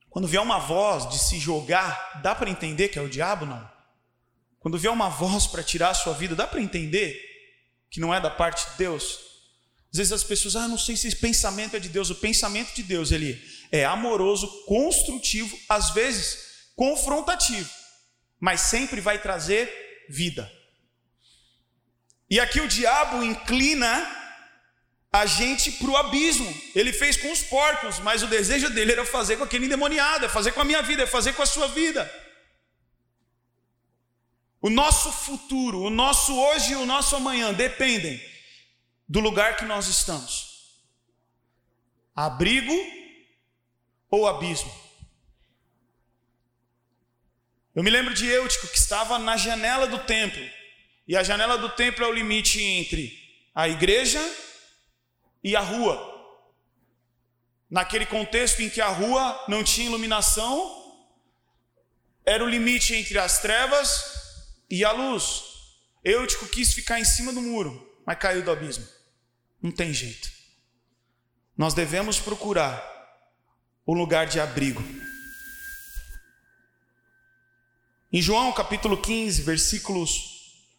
Quando 0.08 0.26
vier 0.26 0.40
uma 0.40 0.58
voz 0.58 1.06
de 1.10 1.18
se 1.18 1.38
jogar, 1.38 2.22
dá 2.22 2.34
para 2.34 2.48
entender 2.48 2.88
que 2.88 2.98
é 2.98 3.02
o 3.02 3.08
diabo? 3.08 3.44
Não. 3.44 3.70
Quando 4.58 4.78
vier 4.78 4.90
uma 4.90 5.10
voz 5.10 5.46
para 5.46 5.62
tirar 5.62 5.90
a 5.90 5.94
sua 5.94 6.14
vida, 6.14 6.34
dá 6.34 6.46
para 6.46 6.62
entender 6.62 7.20
que 7.90 8.00
não 8.00 8.14
é 8.14 8.18
da 8.18 8.30
parte 8.30 8.64
de 8.70 8.78
Deus? 8.78 9.18
Às 9.92 9.98
vezes 9.98 10.12
as 10.14 10.24
pessoas, 10.24 10.56
ah, 10.56 10.66
não 10.66 10.78
sei 10.78 10.96
se 10.96 11.08
esse 11.08 11.16
pensamento 11.18 11.76
é 11.76 11.78
de 11.78 11.90
Deus. 11.90 12.08
O 12.08 12.14
pensamento 12.14 12.74
de 12.74 12.82
Deus, 12.82 13.12
ele 13.12 13.38
é 13.70 13.84
amoroso, 13.84 14.48
construtivo, 14.64 15.54
às 15.68 15.90
vezes 15.90 16.70
confrontativo, 16.74 17.68
mas 18.40 18.62
sempre 18.62 19.02
vai 19.02 19.20
trazer 19.20 19.70
vida. 20.08 20.50
E 22.28 22.40
aqui 22.40 22.60
o 22.60 22.68
diabo 22.68 23.22
inclina 23.22 24.22
a 25.12 25.26
gente 25.26 25.70
para 25.72 25.90
o 25.90 25.96
abismo. 25.96 26.52
Ele 26.74 26.92
fez 26.92 27.16
com 27.16 27.30
os 27.30 27.42
porcos, 27.42 27.98
mas 28.00 28.22
o 28.22 28.26
desejo 28.26 28.70
dele 28.70 28.92
era 28.92 29.06
fazer 29.06 29.36
com 29.36 29.44
aquele 29.44 29.66
endemoniado, 29.66 30.24
é 30.24 30.28
fazer 30.28 30.52
com 30.52 30.60
a 30.60 30.64
minha 30.64 30.82
vida, 30.82 31.04
é 31.04 31.06
fazer 31.06 31.34
com 31.34 31.42
a 31.42 31.46
sua 31.46 31.68
vida. 31.68 32.10
O 34.60 34.70
nosso 34.70 35.12
futuro, 35.12 35.82
o 35.82 35.90
nosso 35.90 36.36
hoje 36.36 36.72
e 36.72 36.76
o 36.76 36.86
nosso 36.86 37.14
amanhã 37.14 37.52
dependem 37.52 38.20
do 39.08 39.20
lugar 39.20 39.56
que 39.56 39.64
nós 39.64 39.86
estamos. 39.86 40.80
Abrigo 42.16 42.74
ou 44.10 44.26
abismo? 44.26 44.72
Eu 47.74 47.82
me 47.82 47.90
lembro 47.90 48.14
de 48.14 48.26
Eutico 48.26 48.68
que 48.68 48.78
estava 48.78 49.18
na 49.18 49.36
janela 49.36 49.86
do 49.86 49.98
templo. 50.00 50.42
E 51.06 51.16
a 51.16 51.22
janela 51.22 51.58
do 51.58 51.68
templo 51.70 52.04
é 52.04 52.08
o 52.08 52.12
limite 52.12 52.60
entre 52.62 53.12
a 53.54 53.68
igreja 53.68 54.20
e 55.42 55.54
a 55.54 55.60
rua. 55.60 56.12
Naquele 57.68 58.06
contexto 58.06 58.60
em 58.60 58.70
que 58.70 58.80
a 58.80 58.88
rua 58.88 59.44
não 59.48 59.62
tinha 59.62 59.86
iluminação, 59.86 60.82
era 62.24 62.42
o 62.42 62.48
limite 62.48 62.94
entre 62.94 63.18
as 63.18 63.40
trevas 63.40 64.02
e 64.70 64.84
a 64.84 64.92
luz. 64.92 65.42
Eutico 66.02 66.46
quis 66.46 66.72
ficar 66.72 66.98
em 66.98 67.04
cima 67.04 67.32
do 67.32 67.42
muro, 67.42 68.00
mas 68.06 68.18
caiu 68.18 68.42
do 68.42 68.50
abismo. 68.50 68.86
Não 69.60 69.70
tem 69.70 69.92
jeito. 69.92 70.30
Nós 71.56 71.74
devemos 71.74 72.18
procurar 72.18 72.82
um 73.86 73.92
lugar 73.92 74.26
de 74.26 74.40
abrigo. 74.40 74.82
Em 78.10 78.22
João 78.22 78.52
capítulo 78.52 78.96
15, 78.96 79.42
versículos 79.42 80.33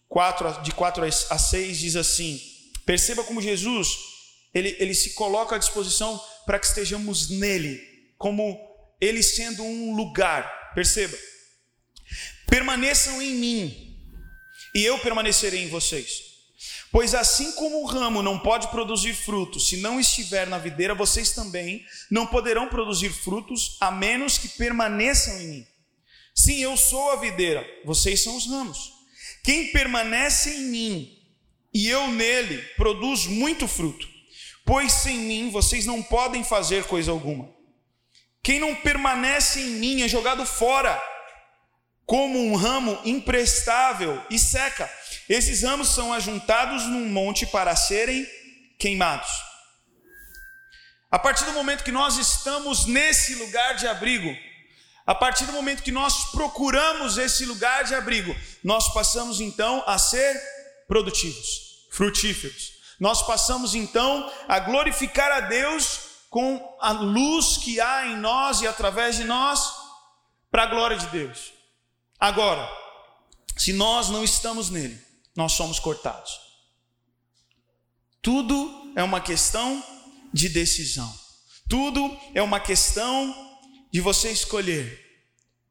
4, 0.10 0.64
de 0.64 0.72
4 0.72 1.04
a 1.06 1.38
6, 1.38 1.78
diz 1.78 1.96
assim: 1.96 2.40
Perceba 2.86 3.24
como 3.24 3.42
Jesus 3.42 3.98
ele, 4.56 4.74
ele 4.80 4.94
se 4.94 5.14
coloca 5.14 5.56
à 5.56 5.60
disposição 5.60 6.22
para 6.46 6.58
que 6.58 6.66
estejamos 6.66 7.30
nele, 7.30 7.82
como 8.18 8.58
ele 9.02 9.22
sendo 9.22 9.62
um 9.64 9.94
lugar. 9.94 10.72
Perceba. 10.74 11.18
Permaneçam 12.48 13.22
em 13.22 13.36
mim, 13.36 13.98
e 14.74 14.84
eu 14.84 14.98
permanecerei 15.00 15.64
em 15.64 15.70
vocês. 15.70 16.24
Pois 16.92 17.14
assim 17.14 17.52
como 17.54 17.82
o 17.82 17.86
ramo 17.86 18.24
não 18.24 18.40
pode 18.40 18.70
produzir 18.70 19.14
frutos 19.14 19.68
se 19.68 19.78
não 19.78 20.00
estiver 20.00 20.48
na 20.48 20.58
videira, 20.58 20.96
vocês 20.96 21.32
também 21.32 21.86
não 22.10 22.26
poderão 22.26 22.70
produzir 22.70 23.10
frutos 23.10 23.76
a 23.82 23.92
menos 23.92 24.38
que 24.38 24.48
permaneçam 24.48 25.42
em 25.42 25.48
mim. 25.48 25.68
Sim, 26.34 26.62
eu 26.62 26.78
sou 26.78 27.12
a 27.12 27.18
videira, 27.18 27.66
vocês 27.84 28.24
são 28.24 28.38
os 28.38 28.48
ramos. 28.48 28.95
Quem 29.46 29.68
permanece 29.68 30.50
em 30.50 30.62
mim 30.72 31.24
e 31.72 31.88
eu 31.88 32.08
nele 32.08 32.58
produz 32.76 33.28
muito 33.28 33.68
fruto, 33.68 34.10
pois 34.66 34.92
sem 34.92 35.20
mim 35.20 35.52
vocês 35.52 35.86
não 35.86 36.02
podem 36.02 36.44
fazer 36.44 36.86
coisa 36.86 37.12
alguma. 37.12 37.48
Quem 38.42 38.60
não 38.60 38.74
permanece 38.74 39.60
em 39.60 39.70
mim 39.70 40.02
é 40.02 40.08
jogado 40.08 40.44
fora 40.48 41.00
como 42.08 42.40
um 42.40 42.56
ramo 42.56 43.00
imprestável 43.06 44.20
e 44.32 44.40
seca. 44.40 44.92
Esses 45.30 45.62
ramos 45.62 45.90
são 45.90 46.12
ajuntados 46.12 46.82
num 46.86 47.08
monte 47.08 47.46
para 47.46 47.76
serem 47.76 48.28
queimados. 48.80 49.30
A 51.12 51.20
partir 51.20 51.46
do 51.46 51.54
momento 51.54 51.84
que 51.84 51.92
nós 51.92 52.18
estamos 52.18 52.88
nesse 52.88 53.36
lugar 53.36 53.76
de 53.76 53.88
abrigo, 53.88 54.36
a 55.06 55.14
partir 55.14 55.46
do 55.46 55.54
momento 55.54 55.84
que 55.84 55.92
nós 55.92 56.32
procuramos 56.32 57.20
esse 57.20 57.46
lugar 57.46 57.84
de 57.84 57.94
abrigo, 57.94 58.36
nós 58.66 58.92
passamos 58.92 59.40
então 59.40 59.84
a 59.86 59.96
ser 60.00 60.42
produtivos, 60.88 61.86
frutíferos. 61.92 62.72
Nós 63.00 63.22
passamos 63.22 63.76
então 63.76 64.28
a 64.48 64.60
glorificar 64.60 65.32
a 65.32 65.42
Deus 65.42 66.00
com 66.32 66.76
a 66.82 66.92
luz 66.92 67.58
que 67.58 67.80
há 67.80 68.08
em 68.08 68.18
nós 68.18 68.62
e 68.62 68.68
através 68.68 69.18
de 69.18 69.24
nós, 69.24 69.72
para 70.50 70.64
a 70.64 70.66
glória 70.66 70.98
de 70.98 71.06
Deus. 71.10 71.54
Agora, 72.20 72.68
se 73.56 73.72
nós 73.72 74.10
não 74.10 74.24
estamos 74.24 74.72
nele, 74.72 75.00
nós 75.36 75.52
somos 75.52 75.80
cortados. 75.80 76.32
Tudo 78.20 78.94
é 78.96 79.04
uma 79.04 79.22
questão 79.22 79.84
de 80.34 80.50
decisão. 80.50 81.14
Tudo 81.70 82.20
é 82.34 82.42
uma 82.42 82.60
questão 82.60 83.32
de 83.92 84.02
você 84.02 84.32
escolher. 84.32 85.06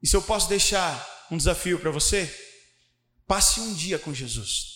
E 0.00 0.06
se 0.06 0.14
eu 0.14 0.22
posso 0.22 0.48
deixar 0.48 1.26
um 1.28 1.36
desafio 1.36 1.80
para 1.80 1.90
você, 1.90 2.32
passe 3.26 3.60
um 3.60 3.74
dia 3.74 3.98
com 3.98 4.12
Jesus. 4.12 4.74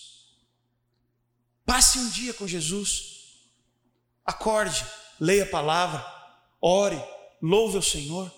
Passe 1.65 1.99
um 1.99 2.09
dia 2.09 2.33
com 2.33 2.47
Jesus. 2.47 3.19
Acorde, 4.25 4.85
leia 5.19 5.43
a 5.43 5.49
palavra, 5.49 6.05
ore, 6.61 7.01
louve 7.41 7.77
o 7.77 7.81
Senhor. 7.81 8.33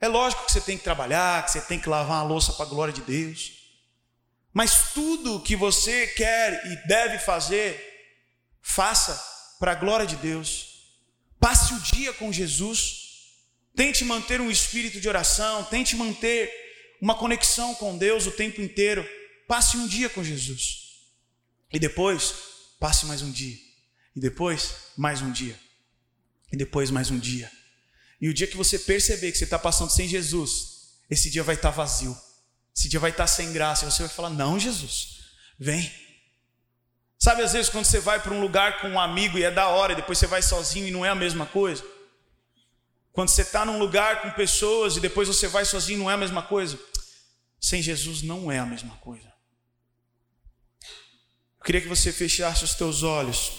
É 0.00 0.06
lógico 0.06 0.44
que 0.44 0.52
você 0.52 0.60
tem 0.60 0.78
que 0.78 0.84
trabalhar, 0.84 1.44
que 1.44 1.50
você 1.50 1.60
tem 1.60 1.80
que 1.80 1.88
lavar 1.88 2.22
uma 2.22 2.28
louça 2.28 2.52
para 2.52 2.66
a 2.66 2.68
glória 2.68 2.94
de 2.94 3.02
Deus. 3.02 3.52
Mas 4.52 4.92
tudo 4.92 5.40
que 5.40 5.56
você 5.56 6.06
quer 6.08 6.64
e 6.66 6.88
deve 6.88 7.18
fazer, 7.18 7.80
faça 8.60 9.20
para 9.58 9.72
a 9.72 9.74
glória 9.74 10.06
de 10.06 10.16
Deus. 10.16 10.68
Passe 11.40 11.74
o 11.74 11.80
dia 11.80 12.12
com 12.12 12.32
Jesus. 12.32 13.06
Tente 13.74 14.04
manter 14.04 14.40
um 14.40 14.50
espírito 14.50 15.00
de 15.00 15.08
oração, 15.08 15.64
tente 15.64 15.96
manter 15.96 16.67
uma 17.00 17.14
conexão 17.14 17.74
com 17.74 17.96
Deus 17.96 18.26
o 18.26 18.30
tempo 18.30 18.60
inteiro. 18.60 19.08
Passe 19.46 19.76
um 19.76 19.86
dia 19.86 20.08
com 20.08 20.22
Jesus. 20.22 20.88
E 21.72 21.78
depois, 21.78 22.34
passe 22.78 23.06
mais 23.06 23.22
um 23.22 23.30
dia. 23.30 23.56
E 24.14 24.20
depois, 24.20 24.74
mais 24.96 25.22
um 25.22 25.30
dia. 25.30 25.58
E 26.52 26.56
depois, 26.56 26.90
mais 26.90 27.10
um 27.10 27.18
dia. 27.18 27.50
E 28.20 28.28
o 28.28 28.34
dia 28.34 28.46
que 28.46 28.56
você 28.56 28.78
perceber 28.78 29.30
que 29.30 29.38
você 29.38 29.44
está 29.44 29.58
passando 29.58 29.90
sem 29.90 30.08
Jesus, 30.08 30.98
esse 31.08 31.30
dia 31.30 31.42
vai 31.42 31.54
estar 31.54 31.70
tá 31.70 31.76
vazio. 31.76 32.16
Esse 32.76 32.88
dia 32.88 32.98
vai 32.98 33.10
estar 33.10 33.24
tá 33.24 33.28
sem 33.28 33.52
graça. 33.52 33.84
E 33.84 33.90
você 33.90 34.02
vai 34.02 34.10
falar: 34.10 34.30
Não, 34.30 34.58
Jesus, 34.58 35.18
vem. 35.58 35.90
Sabe, 37.18 37.42
às 37.42 37.52
vezes, 37.52 37.68
quando 37.68 37.84
você 37.84 37.98
vai 37.98 38.20
para 38.20 38.32
um 38.32 38.40
lugar 38.40 38.80
com 38.80 38.88
um 38.90 39.00
amigo 39.00 39.38
e 39.38 39.42
é 39.42 39.50
da 39.50 39.68
hora, 39.68 39.92
e 39.92 39.96
depois 39.96 40.18
você 40.18 40.26
vai 40.26 40.40
sozinho 40.40 40.86
e 40.86 40.90
não 40.90 41.04
é 41.04 41.10
a 41.10 41.14
mesma 41.14 41.46
coisa. 41.46 41.84
Quando 43.18 43.30
você 43.30 43.42
está 43.42 43.64
num 43.64 43.80
lugar 43.80 44.22
com 44.22 44.30
pessoas 44.30 44.96
e 44.96 45.00
depois 45.00 45.26
você 45.26 45.48
vai 45.48 45.64
sozinho, 45.64 45.98
não 45.98 46.08
é 46.08 46.14
a 46.14 46.16
mesma 46.16 46.40
coisa. 46.40 46.78
Sem 47.60 47.82
Jesus 47.82 48.22
não 48.22 48.48
é 48.52 48.60
a 48.60 48.64
mesma 48.64 48.94
coisa. 48.98 49.26
Eu 51.58 51.64
queria 51.64 51.80
que 51.80 51.88
você 51.88 52.12
fechasse 52.12 52.62
os 52.62 52.74
teus 52.74 53.02
olhos. 53.02 53.50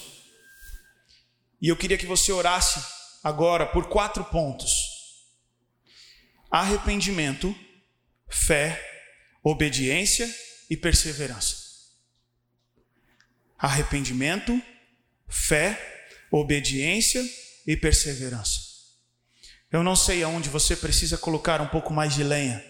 E 1.61 1.67
eu 1.67 1.75
queria 1.75 1.97
que 1.97 2.05
você 2.05 2.31
orasse 2.31 2.81
agora 3.21 3.65
por 3.65 3.89
quatro 3.89 4.23
pontos: 4.23 4.71
arrependimento, 6.49 7.53
fé, 8.29 8.81
obediência 9.43 10.33
e 10.69 10.77
perseverança. 10.77 11.57
Arrependimento, 13.57 14.57
fé, 15.27 15.77
obediência 16.31 17.21
e 17.67 17.75
perseverança. 17.75 18.68
Eu 19.71 19.84
não 19.84 19.95
sei 19.95 20.23
aonde 20.23 20.49
você 20.49 20.75
precisa 20.75 21.17
colocar 21.17 21.62
um 21.62 21.67
pouco 21.67 21.93
mais 21.93 22.13
de 22.13 22.23
lenha. 22.23 22.63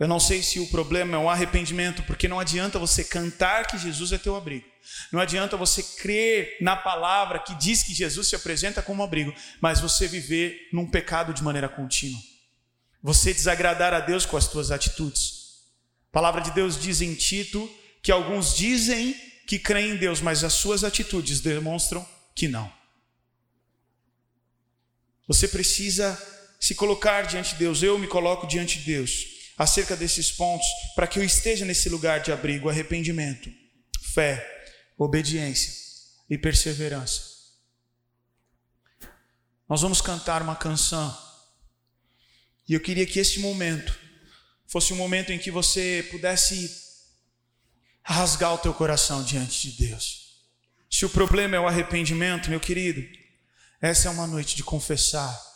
Eu 0.00 0.08
não 0.08 0.18
sei 0.18 0.42
se 0.42 0.58
o 0.58 0.66
problema 0.68 1.16
é 1.16 1.20
o 1.20 1.28
arrependimento, 1.28 2.02
porque 2.04 2.26
não 2.26 2.40
adianta 2.40 2.78
você 2.78 3.04
cantar 3.04 3.66
que 3.66 3.78
Jesus 3.78 4.12
é 4.12 4.18
teu 4.18 4.34
abrigo. 4.34 4.66
Não 5.12 5.20
adianta 5.20 5.56
você 5.56 5.82
crer 5.82 6.56
na 6.60 6.74
palavra 6.74 7.38
que 7.38 7.54
diz 7.54 7.82
que 7.82 7.94
Jesus 7.94 8.28
se 8.28 8.34
apresenta 8.34 8.82
como 8.82 9.02
abrigo, 9.02 9.32
mas 9.60 9.78
você 9.78 10.08
viver 10.08 10.68
num 10.72 10.90
pecado 10.90 11.32
de 11.32 11.42
maneira 11.42 11.68
contínua. 11.68 12.20
Você 13.02 13.32
desagradar 13.32 13.92
a 13.92 14.00
Deus 14.00 14.24
com 14.24 14.36
as 14.36 14.48
tuas 14.48 14.70
atitudes. 14.70 15.42
A 16.10 16.12
palavra 16.12 16.40
de 16.40 16.50
Deus 16.50 16.80
diz 16.80 17.00
em 17.00 17.14
Tito 17.14 17.70
que 18.02 18.10
alguns 18.10 18.56
dizem 18.56 19.14
que 19.46 19.58
creem 19.58 19.92
em 19.92 19.96
Deus, 19.96 20.20
mas 20.20 20.42
as 20.42 20.54
suas 20.54 20.82
atitudes 20.82 21.40
demonstram 21.40 22.06
que 22.34 22.48
não. 22.48 22.72
Você 25.32 25.48
precisa 25.48 26.22
se 26.60 26.74
colocar 26.74 27.22
diante 27.22 27.52
de 27.54 27.60
Deus, 27.60 27.82
eu 27.82 27.98
me 27.98 28.06
coloco 28.06 28.46
diante 28.46 28.78
de 28.78 28.84
Deus 28.84 29.24
acerca 29.56 29.96
desses 29.96 30.30
pontos 30.30 30.66
para 30.94 31.06
que 31.06 31.18
eu 31.18 31.24
esteja 31.24 31.64
nesse 31.64 31.88
lugar 31.88 32.20
de 32.20 32.30
abrigo, 32.30 32.68
arrependimento, 32.68 33.50
fé, 34.12 34.46
obediência 34.98 35.72
e 36.28 36.36
perseverança. 36.36 37.22
Nós 39.66 39.80
vamos 39.80 40.02
cantar 40.02 40.42
uma 40.42 40.54
canção 40.54 41.16
e 42.68 42.74
eu 42.74 42.80
queria 42.80 43.06
que 43.06 43.18
este 43.18 43.40
momento 43.40 43.98
fosse 44.66 44.92
um 44.92 44.96
momento 44.96 45.32
em 45.32 45.38
que 45.38 45.50
você 45.50 46.06
pudesse 46.10 46.70
rasgar 48.02 48.52
o 48.52 48.58
teu 48.58 48.74
coração 48.74 49.24
diante 49.24 49.70
de 49.70 49.88
Deus. 49.88 50.42
Se 50.90 51.06
o 51.06 51.10
problema 51.10 51.56
é 51.56 51.60
o 51.60 51.66
arrependimento, 51.66 52.50
meu 52.50 52.60
querido, 52.60 53.21
essa 53.82 54.08
é 54.08 54.10
uma 54.10 54.26
noite 54.26 54.56
de 54.56 54.64
confessar 54.64 55.52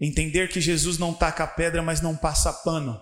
Entender 0.00 0.48
que 0.48 0.60
Jesus 0.60 0.98
não 0.98 1.14
taca 1.14 1.44
a 1.44 1.46
pedra, 1.46 1.82
mas 1.82 2.02
não 2.02 2.14
passa 2.14 2.52
pano. 2.52 3.00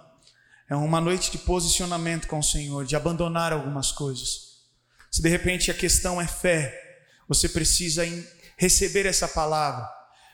É 0.70 0.76
uma 0.76 1.00
noite 1.00 1.30
de 1.30 1.38
posicionamento 1.38 2.28
com 2.28 2.38
o 2.38 2.42
Senhor, 2.42 2.84
de 2.84 2.94
abandonar 2.94 3.52
algumas 3.52 3.90
coisas. 3.90 4.54
Se 5.10 5.20
de 5.20 5.28
repente 5.28 5.70
a 5.70 5.74
questão 5.74 6.20
é 6.20 6.26
fé, 6.26 6.72
você 7.28 7.48
precisa 7.48 8.04
receber 8.56 9.06
essa 9.06 9.26
palavra, 9.26 9.88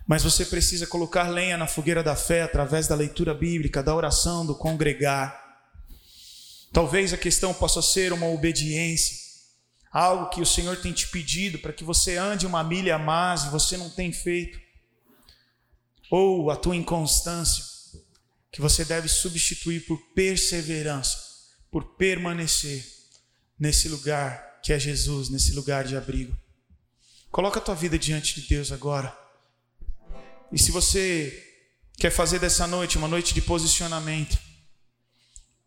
mas 0.06 0.22
você 0.22 0.44
precisa 0.44 0.86
colocar 0.86 1.28
lenha 1.28 1.56
na 1.56 1.66
fogueira 1.66 2.02
da 2.02 2.14
fé 2.14 2.42
através 2.42 2.86
da 2.86 2.94
leitura 2.94 3.32
bíblica, 3.32 3.82
da 3.82 3.94
oração, 3.94 4.44
do 4.44 4.54
congregar. 4.54 5.38
Talvez 6.72 7.12
a 7.12 7.16
questão 7.16 7.54
possa 7.54 7.80
ser 7.80 8.12
uma 8.12 8.26
obediência, 8.26 9.16
algo 9.90 10.30
que 10.30 10.40
o 10.40 10.46
Senhor 10.46 10.76
tem 10.76 10.92
te 10.92 11.08
pedido 11.08 11.58
para 11.58 11.72
que 11.72 11.82
você 11.82 12.16
ande 12.16 12.46
uma 12.46 12.62
milha 12.62 12.94
a 12.94 12.98
mais 12.98 13.44
e 13.44 13.50
você 13.50 13.76
não 13.76 13.90
tem 13.90 14.12
feito 14.12 14.60
ou 16.10 16.50
a 16.50 16.56
tua 16.56 16.74
inconstância, 16.74 17.64
que 18.50 18.60
você 18.60 18.84
deve 18.84 19.08
substituir 19.08 19.86
por 19.86 19.96
perseverança, 20.12 21.18
por 21.70 21.94
permanecer 21.94 22.84
nesse 23.58 23.88
lugar 23.88 24.60
que 24.62 24.72
é 24.72 24.78
Jesus, 24.78 25.28
nesse 25.28 25.52
lugar 25.52 25.84
de 25.84 25.96
abrigo. 25.96 26.36
Coloca 27.30 27.60
a 27.60 27.62
tua 27.62 27.76
vida 27.76 27.96
diante 27.96 28.40
de 28.40 28.48
Deus 28.48 28.72
agora. 28.72 29.16
E 30.52 30.58
se 30.58 30.72
você 30.72 31.46
quer 31.96 32.10
fazer 32.10 32.40
dessa 32.40 32.66
noite 32.66 32.98
uma 32.98 33.06
noite 33.06 33.32
de 33.32 33.40
posicionamento, 33.40 34.36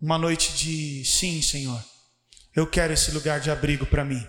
uma 0.02 0.18
noite 0.18 0.54
de 0.58 1.06
sim, 1.06 1.42
Senhor, 1.42 1.82
eu 2.56 2.68
quero 2.68 2.94
esse 2.94 3.12
lugar 3.12 3.40
de 3.40 3.50
abrigo 3.50 3.86
para 3.86 4.06
mim. 4.06 4.26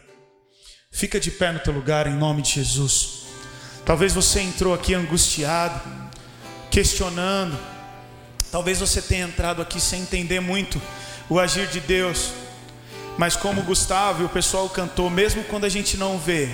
Fica 0.91 1.21
de 1.21 1.31
pé 1.31 1.53
no 1.53 1.59
teu 1.59 1.73
lugar 1.73 2.07
em 2.07 2.15
nome 2.15 2.41
de 2.41 2.53
Jesus. 2.53 3.25
Talvez 3.85 4.15
você 4.15 4.41
entrou 4.41 4.73
aqui 4.73 4.95
angustiado, 4.95 5.81
questionando. 6.71 7.59
Talvez 8.51 8.81
você 8.81 9.03
tenha 9.03 9.27
entrado 9.27 9.61
aqui 9.61 9.81
sem 9.81 10.03
entender 10.03 10.41
muito 10.41 10.81
o 11.29 11.39
agir 11.39 11.67
de 11.67 11.81
Deus. 11.81 12.31
Mas 13.19 13.37
como 13.37 13.63
Gustavo 13.63 14.23
e 14.23 14.27
o 14.27 14.29
pessoal 14.29 14.69
cantou, 14.71 15.11
mesmo 15.11 15.45
quando 15.45 15.65
a 15.65 15.69
gente 15.69 15.97
não 15.97 16.19
vê, 16.19 16.49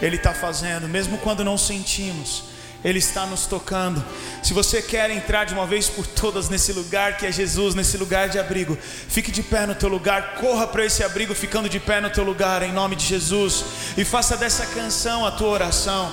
Ele 0.00 0.16
está 0.16 0.32
fazendo, 0.32 0.88
mesmo 0.88 1.18
quando 1.18 1.44
não 1.44 1.58
sentimos, 1.58 2.44
Ele 2.84 2.98
está 2.98 3.26
nos 3.26 3.46
tocando. 3.46 4.02
Se 4.42 4.54
você 4.54 4.80
quer 4.80 5.10
entrar 5.10 5.44
de 5.44 5.52
uma 5.52 5.66
vez 5.66 5.88
por 5.88 6.06
todas 6.06 6.48
nesse 6.48 6.72
lugar 6.72 7.16
que 7.16 7.26
é 7.26 7.32
Jesus, 7.32 7.74
nesse 7.74 7.96
lugar 7.96 8.28
de 8.28 8.38
abrigo, 8.38 8.76
fique 9.08 9.30
de 9.30 9.42
pé 9.42 9.66
no 9.66 9.74
teu 9.74 9.88
lugar, 9.88 10.36
corra 10.36 10.66
para 10.66 10.84
esse 10.84 11.04
abrigo 11.04 11.34
ficando 11.34 11.68
de 11.68 11.78
pé 11.78 12.00
no 12.00 12.10
teu 12.10 12.24
lugar, 12.24 12.62
em 12.62 12.72
nome 12.72 12.96
de 12.96 13.04
Jesus, 13.04 13.64
e 13.96 14.04
faça 14.04 14.36
dessa 14.36 14.66
canção 14.66 15.26
a 15.26 15.30
tua 15.30 15.48
oração. 15.48 16.10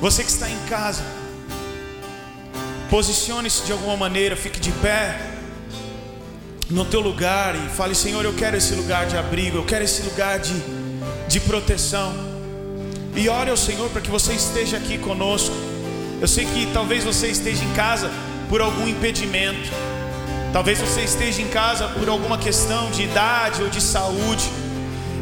Você 0.00 0.22
que 0.22 0.30
está 0.30 0.48
em 0.48 0.58
casa, 0.68 1.02
Posicione-se 2.90 3.64
de 3.64 3.72
alguma 3.72 3.98
maneira, 3.98 4.34
fique 4.34 4.58
de 4.58 4.72
pé 4.72 5.20
no 6.70 6.86
teu 6.86 7.00
lugar 7.00 7.54
e 7.54 7.68
fale: 7.68 7.94
Senhor, 7.94 8.24
eu 8.24 8.32
quero 8.32 8.56
esse 8.56 8.74
lugar 8.74 9.06
de 9.06 9.14
abrigo, 9.14 9.58
eu 9.58 9.64
quero 9.64 9.84
esse 9.84 10.00
lugar 10.02 10.38
de, 10.38 10.54
de 11.28 11.38
proteção. 11.40 12.27
E 13.18 13.28
ore 13.28 13.50
ao 13.50 13.56
Senhor 13.56 13.90
para 13.90 14.00
que 14.00 14.12
você 14.12 14.32
esteja 14.32 14.76
aqui 14.76 14.96
conosco. 14.96 15.52
Eu 16.20 16.28
sei 16.28 16.44
que 16.44 16.70
talvez 16.72 17.02
você 17.02 17.26
esteja 17.26 17.64
em 17.64 17.72
casa 17.72 18.08
por 18.48 18.60
algum 18.60 18.86
impedimento, 18.86 19.70
talvez 20.52 20.78
você 20.78 21.00
esteja 21.00 21.42
em 21.42 21.48
casa 21.48 21.88
por 21.88 22.08
alguma 22.08 22.38
questão 22.38 22.88
de 22.92 23.02
idade 23.02 23.60
ou 23.60 23.68
de 23.68 23.80
saúde, 23.80 24.48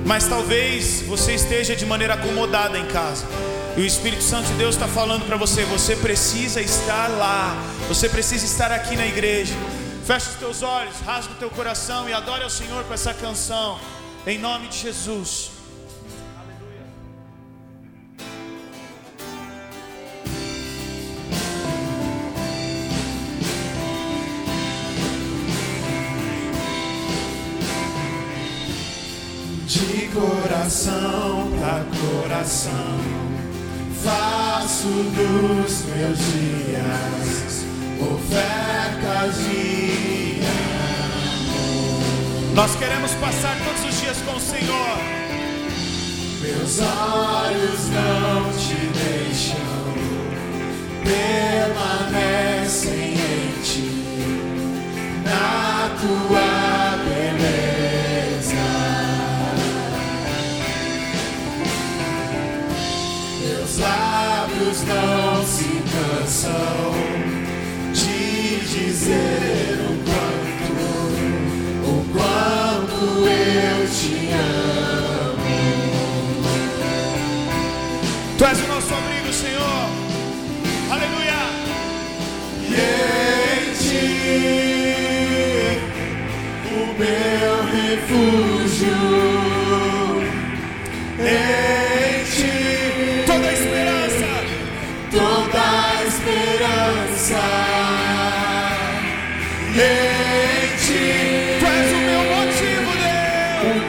mas 0.05 0.29
talvez 0.29 1.05
você 1.09 1.37
esteja 1.37 1.75
de 1.75 1.87
maneira 1.87 2.13
acomodada 2.13 2.79
em 2.79 2.85
casa. 2.85 3.25
E 3.79 3.81
o 3.81 3.87
Espírito 3.87 4.23
Santo 4.23 4.47
de 4.49 4.55
Deus 4.55 4.75
está 4.75 4.87
falando 4.87 5.25
para 5.25 5.39
você: 5.39 5.65
você 5.65 5.97
precisa 5.97 6.61
estar 6.61 7.09
lá, 7.09 7.57
você 7.89 8.11
precisa 8.11 8.45
estar 8.45 8.73
aqui 8.73 8.95
na 8.95 9.07
igreja. 9.07 9.55
Feche 10.05 10.29
os 10.29 10.37
teus 10.37 10.63
olhos, 10.63 10.95
rasga 11.07 11.33
o 11.33 11.37
teu 11.37 11.49
coração 11.49 12.07
e 12.11 12.13
adore 12.13 12.43
ao 12.43 12.51
Senhor 12.51 12.85
com 12.85 12.93
essa 12.93 13.15
canção, 13.15 13.81
em 14.27 14.39
nome 14.39 14.69
de 14.69 14.77
Jesus. 14.77 15.56
Coração 30.67 31.49
para 31.61 31.85
coração 32.01 32.99
faço 34.03 34.89
dos 34.89 35.85
meus 35.85 36.19
dias 36.19 37.65
ofertas 38.01 39.37
de 39.45 40.41
amor. 40.43 42.03
Nós 42.57 42.75
queremos 42.75 43.13
passar 43.13 43.57
todos 43.65 43.85
os 43.89 44.01
dias 44.01 44.17
com 44.27 44.35
o 44.35 44.41
Senhor. 44.41 44.99
Meus 46.43 46.81
olhos 46.81 47.89
não 47.91 48.53
te 48.59 48.75
deixam, 48.99 49.61
permanecem 52.11 53.15
em 53.15 53.63
ti, 53.63 53.89
na 55.25 55.91
tua 56.01 56.46
de 67.93 68.61
dizer 68.73 69.56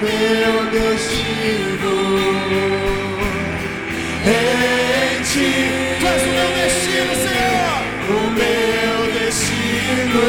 meu 0.01 0.65
destino. 0.71 1.95
Em 4.25 5.21
ti, 5.23 5.49
Tu 5.99 6.05
és 6.07 6.23
o 6.23 6.31
meu 6.37 6.49
destino, 6.55 7.13
Senhor. 7.15 7.77
o 8.09 8.19
meu 8.31 8.97
destino. 9.19 10.25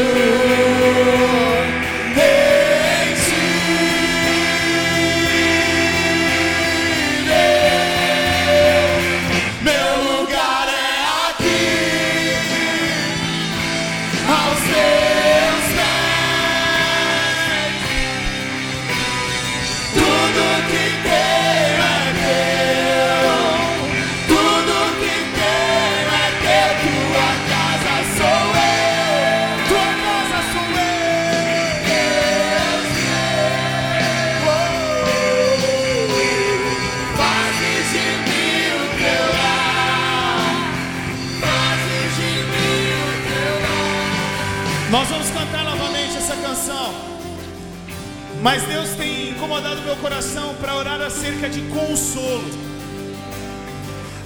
Mas 48.41 48.63
Deus 48.63 48.91
tem 48.91 49.31
incomodado 49.31 49.83
meu 49.83 49.97
coração 49.97 50.55
para 50.61 50.77
orar 50.77 51.01
acerca 51.01 51.49
de 51.49 51.61
consolo. 51.63 52.45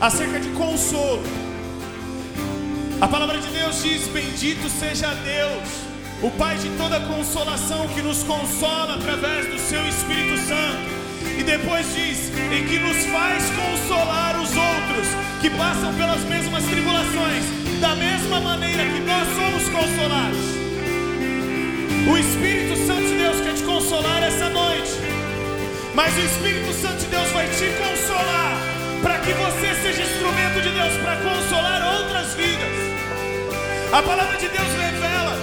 Acerca 0.01 0.39
de 0.39 0.51
consolo. 0.51 1.23
A 3.01 3.09
palavra 3.09 3.39
de 3.39 3.49
Deus 3.49 3.83
diz: 3.83 4.07
Bendito 4.09 4.69
seja 4.69 5.09
Deus, 5.25 5.69
o 6.23 6.31
Pai 6.33 6.57
de 6.59 6.69
toda 6.77 7.01
consolação, 7.01 7.89
que 7.89 8.03
nos 8.03 8.23
consola 8.23 8.97
através 8.97 9.47
do 9.47 9.59
seu 9.59 9.87
Espírito 9.89 10.37
Santo. 10.47 10.93
E 11.39 11.43
depois 11.43 11.87
diz: 11.95 12.31
E 12.53 12.69
que 12.69 12.79
nos 12.81 13.07
faz 13.07 13.45
consolar 13.51 14.37
os 14.41 14.51
outros 14.51 15.09
que 15.41 15.49
passam 15.51 15.93
pelas 15.95 16.21
mesmas 16.25 16.65
tribulações, 16.65 17.45
da 17.81 17.95
mesma 17.97 18.41
maneira 18.41 18.85
que 18.85 19.01
nós 19.01 19.27
somos 19.35 19.69
consolados. 19.71 20.62
O 22.05 22.19
Espírito 22.19 22.77
Santo 22.85 23.03
de 23.03 23.15
Deus 23.15 23.41
quer 23.41 23.55
te 23.55 23.63
consolar 23.63 24.23
essa 24.25 24.49
noite. 24.49 24.91
Mas 25.95 26.17
o 26.17 26.21
Espírito 26.21 26.73
Santo 26.73 26.99
de 26.99 27.07
Deus 27.07 27.31
vai 27.31 27.47
te 27.47 27.67
consolar 27.79 28.59
para 29.03 29.19
que 29.19 29.33
você 29.33 29.75
seja 29.83 30.03
instrumento 30.03 30.61
de 30.63 30.71
Deus 30.71 30.95
para 30.99 31.17
consolar 31.17 31.95
outras 31.95 32.35
vidas. 32.35 32.75
A 33.93 34.03
palavra 34.03 34.37
de 34.37 34.49
Deus 34.49 34.69
revela 34.69 35.37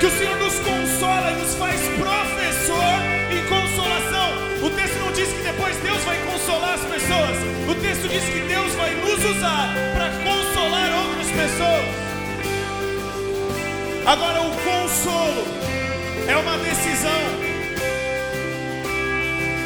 que 0.00 0.06
o 0.06 0.10
Senhor 0.10 0.36
nos 0.38 0.54
consola 0.60 1.30
e 1.30 1.42
nos 1.42 1.54
faz 1.56 1.80
professor 1.80 2.96
em 3.30 3.44
consolação. 3.48 4.66
O 4.66 4.70
texto 4.70 4.98
não 4.98 5.12
diz 5.12 5.28
que 5.28 5.42
depois 5.42 5.76
Deus 5.76 6.02
vai 6.04 6.16
consolar 6.24 6.74
as 6.74 6.80
pessoas. 6.80 7.36
O 7.68 7.74
texto 7.74 8.08
diz 8.08 8.24
que 8.24 8.40
Deus 8.48 8.72
vai 8.76 8.94
nos 8.94 9.24
usar 9.24 9.74
para 9.94 10.08
consolar 10.24 10.90
outras 11.04 11.28
pessoas. 11.28 12.12
Agora, 14.06 14.40
o 14.40 14.50
consolo 14.50 15.71
é 16.28 16.36
uma 16.36 16.56
decisão. 16.58 17.22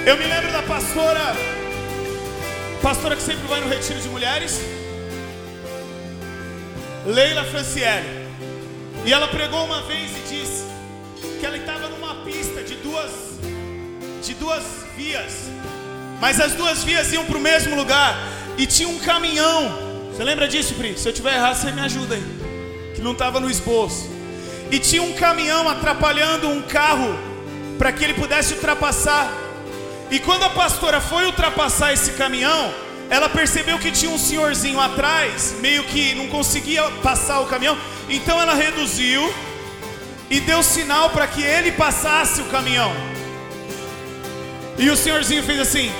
Eu 0.06 0.16
me 0.16 0.24
lembro 0.24 0.52
da 0.52 0.62
pastora, 0.62 1.34
pastora 2.82 3.16
que 3.16 3.22
sempre 3.22 3.46
vai 3.46 3.60
no 3.60 3.68
retiro 3.68 4.00
de 4.00 4.08
mulheres, 4.08 4.60
Leila 7.04 7.44
Franciele. 7.44 8.26
E 9.04 9.12
ela 9.12 9.28
pregou 9.28 9.64
uma 9.64 9.82
vez 9.82 10.10
e 10.12 10.20
disse 10.28 10.64
que 11.38 11.46
ela 11.46 11.56
estava 11.56 11.88
numa 11.88 12.24
pista 12.24 12.62
de 12.62 12.74
duas, 12.76 13.12
de 14.22 14.34
duas 14.34 14.64
vias, 14.96 15.50
mas 16.20 16.40
as 16.40 16.52
duas 16.54 16.82
vias 16.82 17.12
iam 17.12 17.24
para 17.24 17.36
o 17.36 17.40
mesmo 17.40 17.76
lugar 17.76 18.16
e 18.56 18.66
tinha 18.66 18.88
um 18.88 18.98
caminhão. 18.98 19.86
Você 20.10 20.24
lembra 20.24 20.48
disso, 20.48 20.74
Pri? 20.74 20.98
Se 20.98 21.08
eu 21.08 21.12
tiver 21.12 21.34
errado, 21.34 21.56
você 21.56 21.70
me 21.70 21.80
ajuda 21.80 22.14
aí. 22.14 22.24
Que 22.94 23.02
não 23.02 23.12
estava 23.12 23.38
no 23.38 23.50
esboço. 23.50 24.15
E 24.70 24.78
tinha 24.78 25.02
um 25.02 25.12
caminhão 25.14 25.68
atrapalhando 25.68 26.48
um 26.48 26.62
carro 26.62 27.16
para 27.78 27.92
que 27.92 28.02
ele 28.04 28.14
pudesse 28.14 28.54
ultrapassar. 28.54 29.30
E 30.10 30.18
quando 30.18 30.44
a 30.44 30.50
pastora 30.50 31.00
foi 31.00 31.26
ultrapassar 31.26 31.92
esse 31.92 32.12
caminhão, 32.12 32.72
ela 33.08 33.28
percebeu 33.28 33.78
que 33.78 33.90
tinha 33.90 34.10
um 34.10 34.18
senhorzinho 34.18 34.80
atrás, 34.80 35.54
meio 35.60 35.84
que 35.84 36.14
não 36.14 36.28
conseguia 36.28 36.82
passar 37.02 37.40
o 37.40 37.46
caminhão. 37.46 37.78
Então 38.08 38.40
ela 38.40 38.54
reduziu 38.54 39.32
e 40.28 40.40
deu 40.40 40.62
sinal 40.62 41.10
para 41.10 41.26
que 41.26 41.42
ele 41.42 41.72
passasse 41.72 42.40
o 42.40 42.46
caminhão. 42.46 42.92
E 44.78 44.90
o 44.90 44.96
senhorzinho 44.96 45.42
fez 45.42 45.60
assim. 45.60 45.92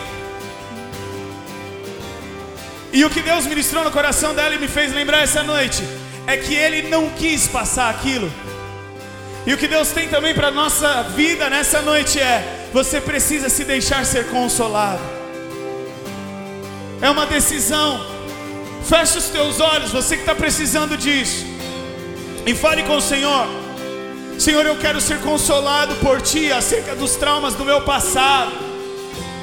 E 2.92 3.04
o 3.04 3.10
que 3.10 3.20
Deus 3.20 3.46
ministrou 3.46 3.84
no 3.84 3.90
coração 3.90 4.34
dela 4.34 4.54
e 4.54 4.58
me 4.58 4.68
fez 4.68 4.92
lembrar 4.92 5.22
essa 5.22 5.42
noite 5.42 5.82
é 6.26 6.36
que 6.36 6.54
ele 6.54 6.88
não 6.88 7.10
quis 7.10 7.46
passar 7.46 7.90
aquilo. 7.90 8.30
E 9.46 9.54
o 9.54 9.56
que 9.56 9.68
Deus 9.68 9.90
tem 9.90 10.08
também 10.08 10.34
para 10.34 10.50
nossa 10.50 11.04
vida 11.04 11.48
nessa 11.48 11.80
noite 11.80 12.18
é: 12.18 12.68
você 12.72 13.00
precisa 13.00 13.48
se 13.48 13.62
deixar 13.62 14.04
ser 14.04 14.26
consolado. 14.26 15.00
É 17.00 17.08
uma 17.08 17.26
decisão. 17.26 18.04
Feche 18.84 19.18
os 19.18 19.26
teus 19.26 19.60
olhos, 19.60 19.90
você 19.90 20.16
que 20.16 20.22
está 20.22 20.34
precisando 20.34 20.96
disso, 20.96 21.44
e 22.44 22.54
fale 22.54 22.82
com 22.84 22.96
o 22.96 23.00
Senhor. 23.00 23.46
Senhor, 24.38 24.64
eu 24.64 24.76
quero 24.76 25.00
ser 25.00 25.18
consolado 25.20 25.94
por 25.96 26.20
Ti 26.20 26.52
acerca 26.52 26.94
dos 26.94 27.16
traumas 27.16 27.54
do 27.54 27.64
meu 27.64 27.80
passado. 27.80 28.52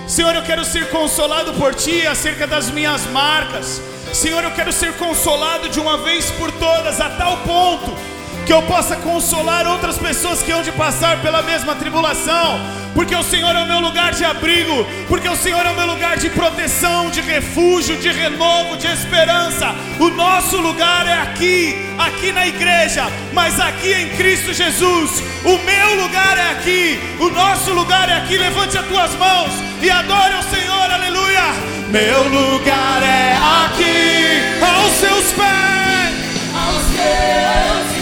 Senhor, 0.08 0.36
eu 0.36 0.44
quero 0.44 0.64
ser 0.64 0.90
consolado 0.90 1.54
por 1.54 1.74
Ti 1.76 2.08
acerca 2.08 2.46
das 2.46 2.70
minhas 2.70 3.06
marcas. 3.08 3.82
Senhor, 4.14 4.44
eu 4.44 4.52
quero 4.52 4.72
ser 4.72 4.94
consolado 4.94 5.68
de 5.68 5.80
uma 5.80 5.98
vez 5.98 6.30
por 6.32 6.52
todas, 6.54 7.02
a 7.02 7.10
tal 7.10 7.38
ponto 7.38 8.13
que 8.46 8.52
eu 8.52 8.62
possa 8.64 8.96
consolar 8.98 9.66
outras 9.68 9.98
pessoas 9.98 10.42
que 10.42 10.52
hão 10.52 10.62
de 10.62 10.72
passar 10.72 11.22
pela 11.22 11.42
mesma 11.42 11.76
tribulação, 11.76 12.60
porque 12.94 13.16
o 13.16 13.24
Senhor 13.24 13.56
é 13.56 13.64
o 13.64 13.68
meu 13.68 13.80
lugar 13.80 14.14
de 14.14 14.24
abrigo, 14.24 14.86
porque 15.08 15.28
o 15.28 15.36
Senhor 15.36 15.66
é 15.66 15.70
o 15.72 15.76
meu 15.76 15.88
lugar 15.88 16.18
de 16.18 16.30
proteção, 16.30 17.10
de 17.10 17.22
refúgio, 17.22 17.98
de 17.98 18.12
renovo, 18.12 18.78
de 18.78 18.88
esperança. 18.88 19.74
O 20.00 20.10
nosso 20.10 20.58
lugar 20.58 21.08
é 21.08 21.14
aqui, 21.14 21.76
aqui 21.98 22.32
na 22.32 22.46
igreja, 22.46 23.06
mas 23.32 23.60
aqui 23.60 23.94
em 23.94 24.10
Cristo 24.10 24.54
Jesus. 24.54 25.24
O 25.44 25.58
meu 25.60 26.04
lugar 26.04 26.38
é 26.38 26.52
aqui, 26.52 27.00
o 27.20 27.30
nosso 27.30 27.74
lugar 27.74 28.10
é 28.10 28.16
aqui. 28.16 28.38
Levante 28.38 28.78
as 28.78 28.86
tuas 28.86 29.16
mãos 29.16 29.52
e 29.82 29.90
adore 29.90 30.36
o 30.36 30.44
Senhor, 30.44 30.92
aleluia. 30.92 31.44
Meu 31.90 32.24
lugar 32.30 33.02
é 33.04 33.38
aqui, 33.66 34.62
aos 34.62 34.92
seus 34.94 35.32
pés, 35.34 36.14
aos 36.54 36.84
seus 36.84 37.88
pés. 37.88 37.93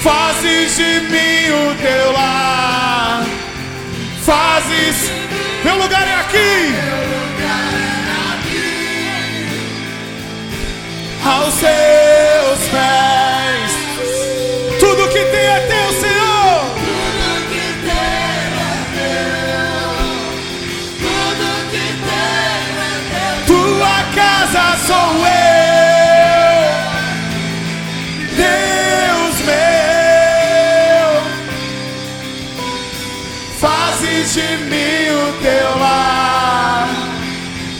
Fazes 0.00 0.76
de 0.76 0.92
mim 1.10 1.50
o 1.50 1.74
teu 1.76 2.12
lar. 2.12 3.24
Fazes. 4.24 4.96
Meu 5.64 5.76
lugar 5.76 6.06
é 6.06 6.14
aqui. 6.20 6.96
aos 11.26 11.54
seus 11.54 12.68
pés. 12.70 13.05
Fazes 34.26 34.42
de 34.42 34.56
mim 34.64 35.06
o 35.12 35.40
teu 35.40 35.78
lar, 35.78 36.88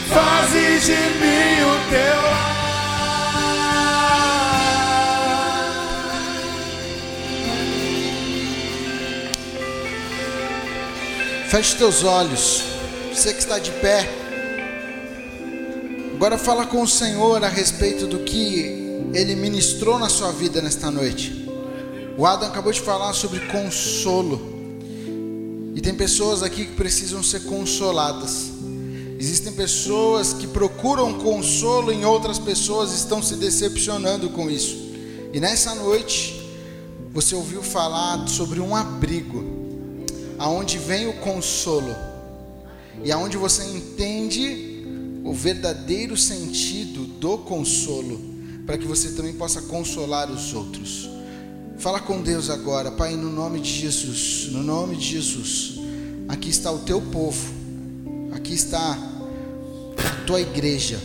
fazes 0.07 0.85
de 0.85 0.93
mim 0.93 1.61
o 1.61 1.75
teu 1.89 2.21
lar. 2.21 2.47
Feche 11.49 11.75
teus 11.75 12.05
olhos. 12.05 12.63
Você 13.13 13.33
que 13.33 13.39
está 13.39 13.59
de 13.59 13.71
pé. 13.71 14.09
Agora 16.15 16.37
fala 16.37 16.65
com 16.65 16.81
o 16.81 16.87
Senhor 16.87 17.43
a 17.43 17.49
respeito 17.49 18.07
do 18.07 18.19
que 18.19 19.09
ele 19.13 19.35
ministrou 19.35 19.99
na 19.99 20.07
sua 20.07 20.31
vida 20.31 20.61
nesta 20.61 20.89
noite. 20.89 21.45
O 22.17 22.25
Adam 22.25 22.47
acabou 22.47 22.71
de 22.71 22.79
falar 22.79 23.11
sobre 23.11 23.41
consolo. 23.47 24.56
E 25.77 25.79
tem 25.79 25.93
pessoas 25.93 26.41
aqui 26.41 26.65
que 26.65 26.73
precisam 26.73 27.21
ser 27.21 27.41
consoladas. 27.41 28.49
Existem 29.19 29.53
pessoas 29.53 30.33
que 30.33 30.47
procuram 30.47 31.19
consolo 31.19 31.91
em 31.91 32.03
outras 32.03 32.39
pessoas 32.39 32.93
e 32.93 32.95
estão 32.95 33.21
se 33.21 33.35
decepcionando 33.35 34.31
com 34.31 34.49
isso. 34.49 34.75
E 35.31 35.39
nessa 35.39 35.75
noite, 35.75 36.33
você 37.13 37.35
ouviu 37.35 37.61
falar 37.61 38.27
sobre 38.27 38.59
um 38.59 38.75
abrigo, 38.75 39.45
aonde 40.39 40.79
vem 40.79 41.09
o 41.09 41.13
consolo 41.19 41.95
e 43.03 43.11
aonde 43.11 43.37
você 43.37 43.63
entende 43.63 44.83
o 45.23 45.31
verdadeiro 45.31 46.17
sentido 46.17 47.05
do 47.19 47.37
consolo, 47.37 48.19
para 48.65 48.79
que 48.79 48.87
você 48.87 49.11
também 49.11 49.33
possa 49.33 49.61
consolar 49.61 50.31
os 50.31 50.55
outros. 50.55 51.16
Fala 51.79 51.99
com 51.99 52.23
Deus 52.23 52.49
agora, 52.49 52.89
Pai, 52.89 53.15
no 53.15 53.29
nome 53.29 53.59
de 53.59 53.69
Jesus, 53.69 54.51
no 54.51 54.63
nome 54.63 54.95
de 54.95 55.05
Jesus. 55.05 55.75
Aqui 56.27 56.49
está 56.49 56.71
o 56.71 56.79
teu 56.79 56.99
povo, 56.99 57.53
aqui 58.31 58.55
está 58.55 58.97
a 59.95 60.25
tua 60.25 60.41
igreja, 60.41 60.99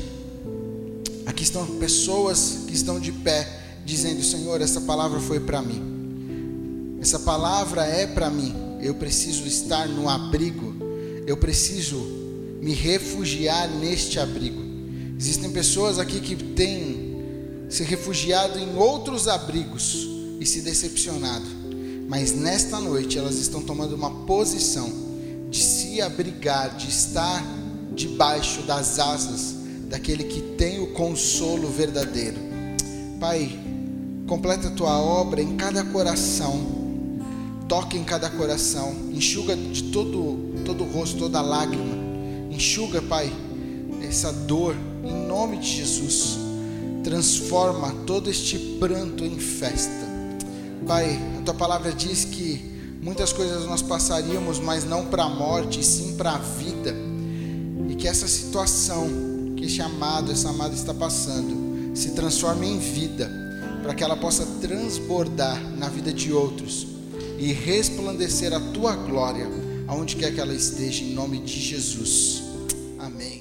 aqui 1.26 1.42
estão 1.42 1.66
pessoas 1.76 2.60
que 2.66 2.74
estão 2.74 2.98
de 2.98 3.12
pé, 3.12 3.46
dizendo: 3.84 4.22
Senhor, 4.22 4.62
essa 4.62 4.80
palavra 4.80 5.20
foi 5.20 5.40
para 5.40 5.60
mim, 5.60 6.96
essa 7.02 7.18
palavra 7.18 7.84
é 7.84 8.06
para 8.06 8.30
mim. 8.30 8.54
Eu 8.80 8.94
preciso 8.94 9.46
estar 9.46 9.86
no 9.86 10.08
abrigo, 10.08 10.74
eu 11.26 11.36
preciso 11.36 11.98
me 12.62 12.72
refugiar 12.72 13.68
neste 13.68 14.18
abrigo. 14.18 14.62
Existem 15.18 15.50
pessoas 15.50 15.98
aqui 15.98 16.18
que 16.18 16.34
têm 16.34 17.66
se 17.68 17.84
refugiado 17.84 18.58
em 18.58 18.74
outros 18.74 19.28
abrigos 19.28 20.21
e 20.42 20.46
se 20.46 20.60
decepcionado, 20.60 21.46
mas 22.08 22.32
nesta 22.32 22.78
noite 22.80 23.18
elas 23.18 23.36
estão 23.36 23.62
tomando 23.62 23.94
uma 23.94 24.10
posição 24.26 24.90
de 25.50 25.62
se 25.62 26.00
abrigar, 26.00 26.76
de 26.76 26.88
estar 26.88 27.42
debaixo 27.94 28.62
das 28.62 28.98
asas 28.98 29.54
daquele 29.88 30.24
que 30.24 30.40
tem 30.56 30.80
o 30.80 30.92
consolo 30.92 31.68
verdadeiro. 31.68 32.38
Pai, 33.20 33.58
completa 34.26 34.68
a 34.68 34.70
tua 34.72 34.98
obra 34.98 35.42
em 35.42 35.56
cada 35.56 35.84
coração 35.84 36.82
toca 37.72 37.96
em 37.96 38.04
cada 38.04 38.28
coração, 38.28 38.94
enxuga 39.10 39.56
de 39.56 39.84
todo 39.84 40.52
todo 40.62 40.84
o 40.84 40.92
rosto, 40.92 41.18
toda 41.18 41.40
lágrima, 41.40 41.96
enxuga, 42.50 43.00
Pai, 43.00 43.32
essa 44.06 44.30
dor 44.30 44.76
em 45.02 45.26
nome 45.26 45.56
de 45.56 45.78
Jesus. 45.78 46.38
Transforma 47.02 47.90
todo 48.06 48.28
este 48.28 48.58
pranto 48.78 49.24
em 49.24 49.38
festa. 49.38 50.01
Pai, 50.86 51.18
a 51.38 51.42
tua 51.42 51.54
palavra 51.54 51.92
diz 51.92 52.24
que 52.24 52.72
muitas 53.00 53.32
coisas 53.32 53.64
nós 53.66 53.82
passaríamos, 53.82 54.58
mas 54.58 54.84
não 54.84 55.06
para 55.06 55.24
a 55.24 55.28
morte, 55.28 55.84
sim 55.84 56.16
para 56.16 56.32
a 56.32 56.38
vida. 56.38 56.94
E 57.88 57.94
que 57.94 58.08
essa 58.08 58.26
situação, 58.26 59.08
que 59.56 59.64
este 59.64 59.80
amado, 59.80 60.32
essa 60.32 60.50
amada 60.50 60.74
está 60.74 60.92
passando, 60.92 61.96
se 61.96 62.10
transforme 62.10 62.66
em 62.66 62.78
vida, 62.78 63.30
para 63.82 63.94
que 63.94 64.02
ela 64.02 64.16
possa 64.16 64.46
transbordar 64.60 65.60
na 65.76 65.88
vida 65.88 66.12
de 66.12 66.32
outros 66.32 66.86
e 67.38 67.52
resplandecer 67.52 68.52
a 68.52 68.60
tua 68.72 68.94
glória 68.94 69.48
aonde 69.88 70.16
quer 70.16 70.32
que 70.32 70.40
ela 70.40 70.54
esteja, 70.54 71.02
em 71.02 71.12
nome 71.12 71.38
de 71.40 71.60
Jesus. 71.60 72.42
Amém. 72.98 73.31